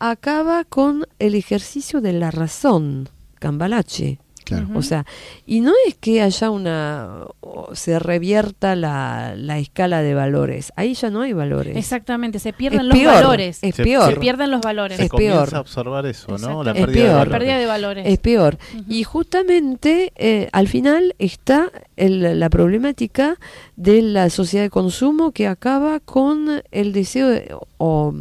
[0.00, 3.08] Acaba con el ejercicio de la razón,
[3.38, 4.18] cambalache.
[4.44, 4.68] Claro.
[4.74, 5.06] O sea,
[5.46, 10.94] y no es que haya una, o se revierta la, la escala de valores, ahí
[10.94, 11.76] ya no hay valores.
[11.76, 13.58] Exactamente, se pierden Es los peor, valores.
[13.62, 14.10] es Se peor.
[14.14, 14.98] Se pierden los valores.
[14.98, 15.54] Se Es comienza peor.
[15.56, 16.62] a observar eso, ¿no?
[16.62, 17.08] La Es pérdida de peor.
[17.08, 17.38] La valores.
[17.38, 18.06] pérdida de valores.
[18.06, 18.58] Es peor.
[18.88, 23.36] Y justamente eh, al final está el- la problemática
[23.76, 28.14] de la sociedad de consumo que acaba con el deseo de- o,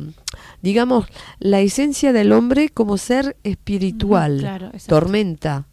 [0.61, 1.05] digamos,
[1.39, 5.65] la esencia del hombre como ser espiritual, claro, tormenta.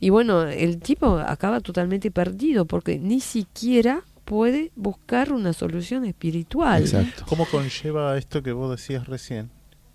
[0.00, 6.82] Y bueno, el tipo acaba totalmente perdido porque ni siquiera puede buscar una solución espiritual.
[6.82, 7.24] Exacto.
[7.28, 9.50] ¿Cómo conlleva esto que vos decías recién?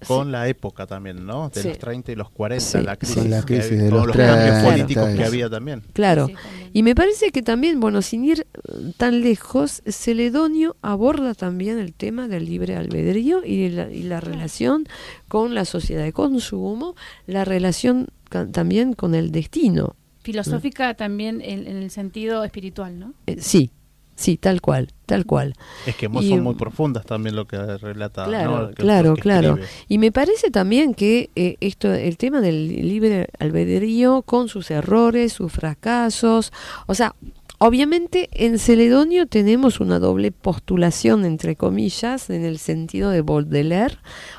[0.07, 1.49] Con la época también, ¿no?
[1.49, 1.67] De Sí.
[1.69, 3.97] los 30 y los 40, Sí, la crisis, Con la que crisis había- de con
[3.97, 5.83] los los cambios 30, políticos que había también.
[5.93, 6.27] Claro.
[6.27, 6.69] También.
[6.73, 11.93] Y me parece que también, bueno, sin ir eh, tan lejos, Celedonio aborda también el
[11.93, 14.87] tema del libre albedrío y la, y la relación
[15.27, 16.95] con la sociedad de consumo,
[17.27, 18.07] la relación
[18.51, 19.95] también con el destino.
[20.21, 23.13] Filosófica también en, en el sentido espiritual, ¿no?
[23.25, 23.71] Eh, sí,
[24.19, 25.53] sí, tal cual, tal cual.
[25.85, 28.25] Es que Y, son muy profundas también lo que relata.
[28.25, 28.67] Claro, ¿no?
[28.69, 29.57] Que- claro, que claro.
[29.87, 35.33] Y me parece también que eh, esto, el tema del libre albedrío con sus errores,
[35.33, 36.51] sus fracasos,
[36.85, 37.15] o sea,
[37.59, 43.97] obviamente en Celedonio tenemos una doble postulación entre comillas en el sentido de Baudelaire,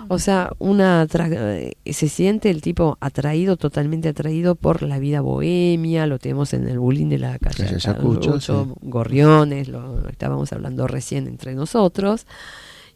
[0.09, 6.07] o sea, una eh, se siente el tipo atraído, totalmente atraído por la vida bohemia,
[6.07, 8.53] lo tenemos en el bullying de la calle sí.
[8.81, 12.27] Gorriones, lo estábamos hablando recién entre nosotros.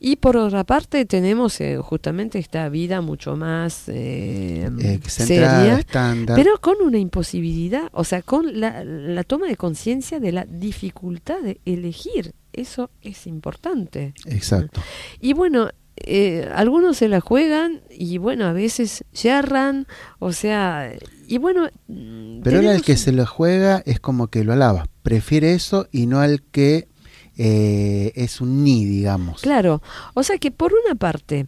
[0.07, 4.69] Y por otra parte tenemos eh, justamente esta vida mucho más eh,
[5.07, 6.37] seria, estándar.
[6.37, 11.41] pero con una imposibilidad, o sea, con la, la toma de conciencia de la dificultad
[11.41, 12.35] de elegir.
[12.53, 14.13] Eso es importante.
[14.27, 14.83] Exacto.
[15.23, 19.87] Y bueno, eh, algunos se la juegan y bueno, a veces yerran,
[20.19, 20.93] o sea,
[21.27, 21.71] y bueno...
[21.89, 24.87] mm, Pero ahora el tenemos que se lo juega es como que lo alaba.
[25.03, 26.89] Prefiere eso y no al que
[27.37, 29.43] eh, es un ni, digamos.
[29.43, 29.83] Claro,
[30.15, 31.47] o sea que por una parte,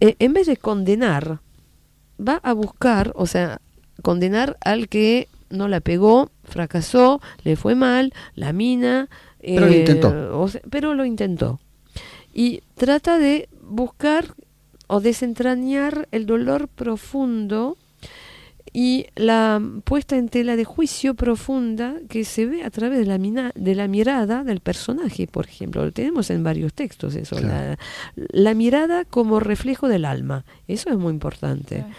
[0.00, 1.40] eh, en vez de condenar,
[2.18, 3.60] va a buscar, o sea,
[4.02, 9.08] condenar al que no la pegó, fracasó, le fue mal, la mina.
[9.40, 10.40] Pero lo intentó.
[10.40, 11.60] o sea, pero lo intentó.
[12.32, 14.34] Y trata de buscar
[14.86, 17.76] o desentrañar el dolor profundo
[18.72, 23.18] y la puesta en tela de juicio profunda que se ve a través de la,
[23.18, 25.84] mina- de la mirada del personaje, por ejemplo.
[25.84, 27.76] Lo tenemos en varios textos eso, Claro.
[28.16, 30.44] la, la mirada como reflejo del alma.
[30.68, 31.76] Eso es muy importante.
[31.76, 31.92] Claro.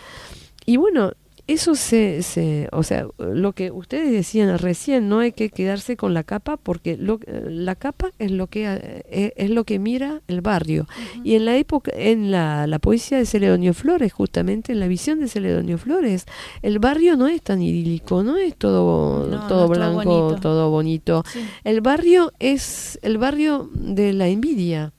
[0.65, 1.11] Y bueno,
[1.45, 6.13] eso se, se, o sea, lo que ustedes decían recién, no hay que quedarse con
[6.13, 10.39] la capa porque lo, la capa es lo que eh, es lo que mira el
[10.41, 10.87] barrio.
[11.23, 15.19] Y en la época, en la, la poesía de Celedonio Flores, justamente en la visión
[15.19, 16.25] de Celedonio Flores,
[16.61, 20.41] el barrio no es tan idílico, no es todo, No, no todo blanco, bonito.
[20.41, 21.23] todo bonito.
[21.27, 21.39] Sí.
[21.65, 24.93] El barrio es el barrio de la envidia,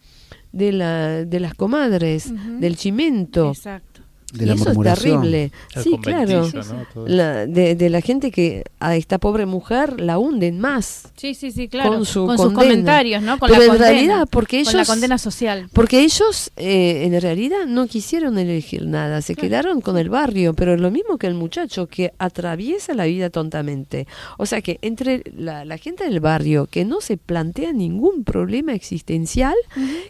[0.53, 3.49] de la, de las comadres, del chimento.
[3.49, 3.93] Exacto.
[4.35, 5.24] De y la eso murmuración.
[5.24, 5.53] es terrible.
[5.76, 7.47] El Sí, claro.
[7.47, 11.09] de, de la gente que a esta pobre mujer la hunden más.
[11.16, 11.91] Sí, sí, sí, claro.
[11.91, 12.55] Con Con, su sus condena.
[12.55, 13.39] comentarios, ¿no?
[13.39, 15.68] Con Pero la en condena, realidad, porque con la ellos- condena social.
[15.72, 19.49] Porque ellos eh, en realidad no quisieron elegir nada, se Claro.
[19.49, 23.30] quedaron con el barrio, pero es lo mismo que el muchacho que atraviesa la vida
[23.30, 24.07] tontamente.
[24.39, 28.72] O sea que entre la, la gente del barrio que no se plantea ningún problema
[28.74, 29.55] existencial,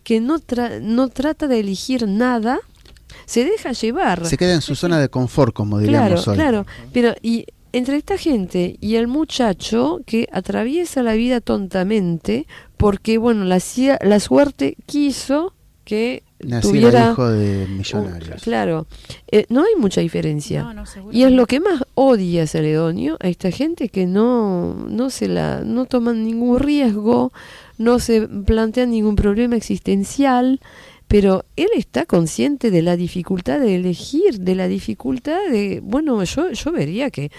[0.03, 2.61] que no, tra- no trata de elegir nada,
[3.27, 4.27] se deja llevar.
[4.27, 6.35] Se queda en su zona de confort, como Claro, diríamos hoy.
[6.37, 6.66] claro.
[6.93, 12.47] Pero y entre esta gente y el muchacho que atraviesa la vida tontamente
[12.77, 15.55] porque, bueno, la, cia- la suerte quiso
[15.85, 17.11] que Naciera tuviera...
[17.12, 18.43] hijo de un- millonarios.
[18.43, 18.87] claro,
[19.31, 20.62] Eh, no hay mucha diferencia.
[20.62, 21.16] No, no, seguro.
[21.16, 25.61] Y es lo que más odia Celedonio a esta gente que no, no se la,
[25.64, 27.33] no toman ningún riesgo,
[27.77, 30.61] no se plantean ningún problema existencial,
[31.15, 36.51] pero él está consciente de la dificultad de elegir, de la dificultad de, bueno, yo,
[36.51, 37.31] yo vería que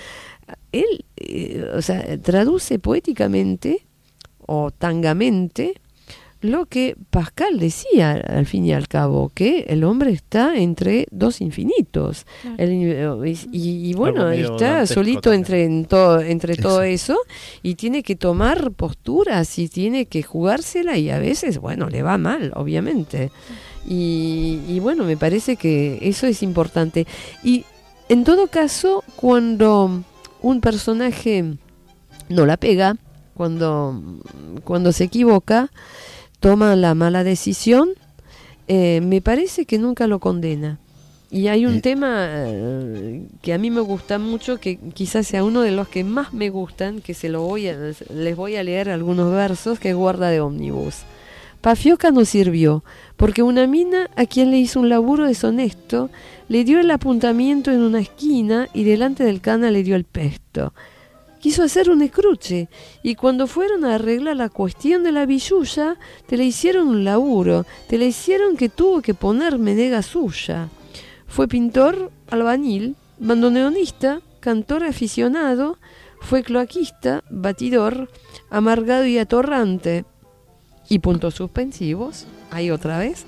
[0.71, 3.85] él, eh, o sea, traduce poéticamente
[4.47, 5.81] o tangamente
[6.51, 11.41] lo que Pascal decía al fin y al cabo, que el hombre está entre dos
[11.41, 12.25] infinitos.
[12.41, 12.55] Claro.
[13.23, 15.39] El- y, y bueno, está solito también.
[15.41, 17.13] entre, en todo, entre todo Exacto.
[17.13, 17.17] eso
[17.63, 22.17] y tiene que tomar posturas y tiene que jugársela y a veces, bueno, le va
[22.17, 23.31] mal, obviamente.
[23.87, 27.05] Y, y bueno, me parece que eso es importante.
[27.43, 27.65] Y
[28.09, 30.03] en todo caso, cuando
[30.41, 31.43] un personaje
[32.29, 32.95] no la pega,
[33.35, 34.01] cuando,
[34.63, 35.69] cuando se equivoca,
[36.39, 37.89] toma la mala decisión,
[38.67, 40.79] eh, me parece que nunca lo condena.
[41.31, 41.81] Y hay un Eh.
[41.81, 46.03] tema eh, que a mí me gusta mucho, que quizás sea uno de los que
[46.03, 47.75] más me gustan, que se lo voy a,
[48.13, 50.97] les voy a leer algunos versos, que es Guarda de Ómnibus.
[51.61, 52.83] Pafioca no sirvió,
[53.17, 56.11] porque una mina a quien le hizo un laburo deshonesto,
[56.47, 60.73] le dio el apuntamiento en una esquina y delante del cana le dio el pesto.
[61.45, 62.69] Quiso hacer un escruche,
[63.03, 67.67] y cuando fueron a arreglar la cuestión de la billulla, te le hicieron un laburo,
[67.87, 70.69] te le hicieron que tuvo que poner menega suya.
[71.27, 75.77] Fue pintor, albañil, bandoneonista, cantor aficionado,
[76.19, 78.09] fue cloaquista, batidor,
[78.49, 80.03] amargado y atorrante.
[80.89, 83.27] Y puntos suspensivos, ahí otra vez.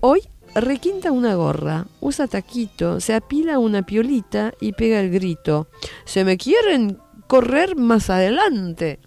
[0.00, 0.22] Hoy
[0.56, 5.68] requinta una gorra, usa taquito, se apila una piolita y pega el grito.
[6.06, 8.98] Se me quieren correr más adelante.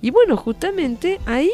[0.00, 1.50] Y bueno, justamente ahí,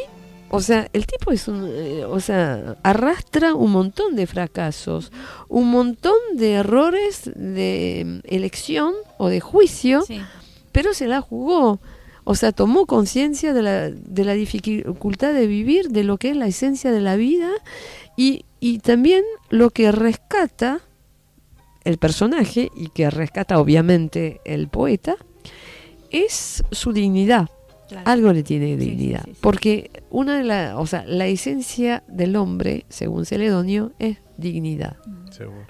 [0.49, 5.11] o sea, el tipo es un, eh, o sea, arrastra un montón de fracasos,
[5.49, 10.21] un montón de errores de mm, elección o de juicio, Sí.
[10.71, 11.79] pero se la jugó.
[12.25, 16.37] O sea, tomó conciencia de la, de la dificultad de vivir, de lo que es
[16.37, 17.49] la esencia de la vida
[18.15, 20.79] y, y también lo que rescata
[21.83, 25.17] el personaje y que rescata obviamente el poeta
[26.13, 27.49] es su dignidad.
[27.89, 28.09] Claro.
[28.09, 29.23] Algo le tiene sí, dignidad.
[29.25, 29.37] sí, sí.
[29.41, 34.95] Porque una de la, o sea, la esencia del hombre, según Celedonio, es dignidad.
[35.31, 35.67] Seguro.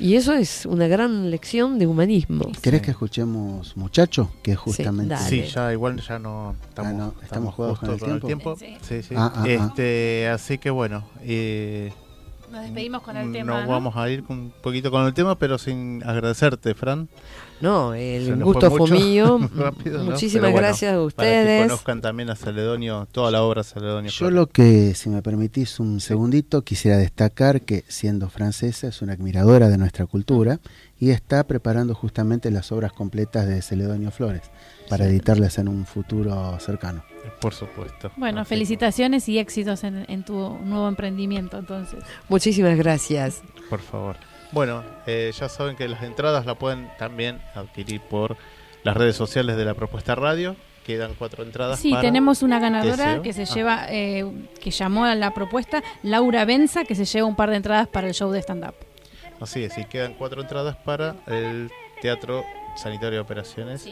[0.00, 2.52] Y eso es una gran lección de humanismo.
[2.62, 2.84] ¿Querés Sí.
[2.86, 4.30] que escuchemos Muchacho?
[4.42, 5.16] Que justamente...
[5.16, 8.56] Sí, ya igual ya no estamos, Ah, no, estamos jugados con el tiempo.
[8.56, 8.76] Sí.
[8.82, 9.14] Sí, sí.
[9.16, 9.48] Ah, ah, ah.
[9.48, 11.92] este, así que bueno, eh,
[12.50, 13.62] Nos despedimos con el no tema.
[13.62, 13.68] ¿no?
[13.68, 17.08] vamos a ir un poquito con el tema, pero sin agradecerte, Fran.
[17.60, 19.38] No, el nos gusto fue mío.
[19.56, 20.12] rápido, ¿no?
[20.12, 21.66] Muchísimas bueno, gracias a Para que ustedes.
[21.66, 24.10] conozcan también a Celedonio, toda la obra Celedonio.
[24.10, 29.14] Yo lo que, si me permitís un segundito, quisiera destacar que siendo francesa es una
[29.14, 30.60] admiradora de nuestra cultura
[31.00, 34.42] y está preparando justamente las obras completas de Celedonio Flores
[34.88, 35.10] para Sí.
[35.10, 37.02] editarlas en un futuro cercano.
[37.40, 38.10] Por supuesto.
[38.16, 40.34] Bueno, Así felicitaciones y éxitos en, en tu
[40.64, 42.02] nuevo emprendimiento, entonces.
[42.28, 43.42] Muchísimas gracias.
[43.70, 44.16] Por favor.
[44.52, 48.36] Bueno, eh, ya saben que las entradas la pueden también adquirir por
[48.82, 50.56] las redes sociales de la propuesta radio.
[50.86, 51.78] Quedan cuatro entradas.
[51.80, 53.22] Sí, para- tenemos una ganadora Deseo.
[53.22, 53.54] que se Ah.
[53.54, 57.56] lleva, eh, que llamó a la propuesta, Laura Benza, que se lleva un par de
[57.56, 58.74] entradas para el show de stand-up.
[59.38, 61.70] Así es, y quedan cuatro entradas para el
[62.00, 62.42] Teatro
[62.76, 63.86] Sanitario de Operaciones,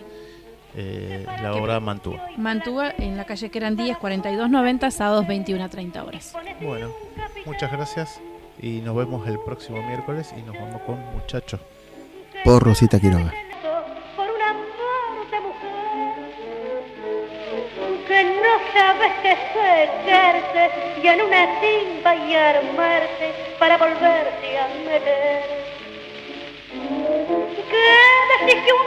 [0.77, 2.29] eh, la Que- obra Mantúa.
[2.37, 6.35] Mantua en la calle Querandíes 4290, sábados 21 a 30 horas.
[6.61, 6.91] Bueno,
[7.47, 8.21] muchas gracias
[8.61, 11.61] y nos vemos el próximo miércoles y nos vamos con muchachos.
[12.45, 13.33] Por Rosita Quiroga.
[14.17, 16.15] por un amor de mujer
[18.07, 20.71] que no sabes qué secarte
[21.03, 25.43] y en una timba y armarte para volverte a meter.
[27.71, 28.87] Que decís que un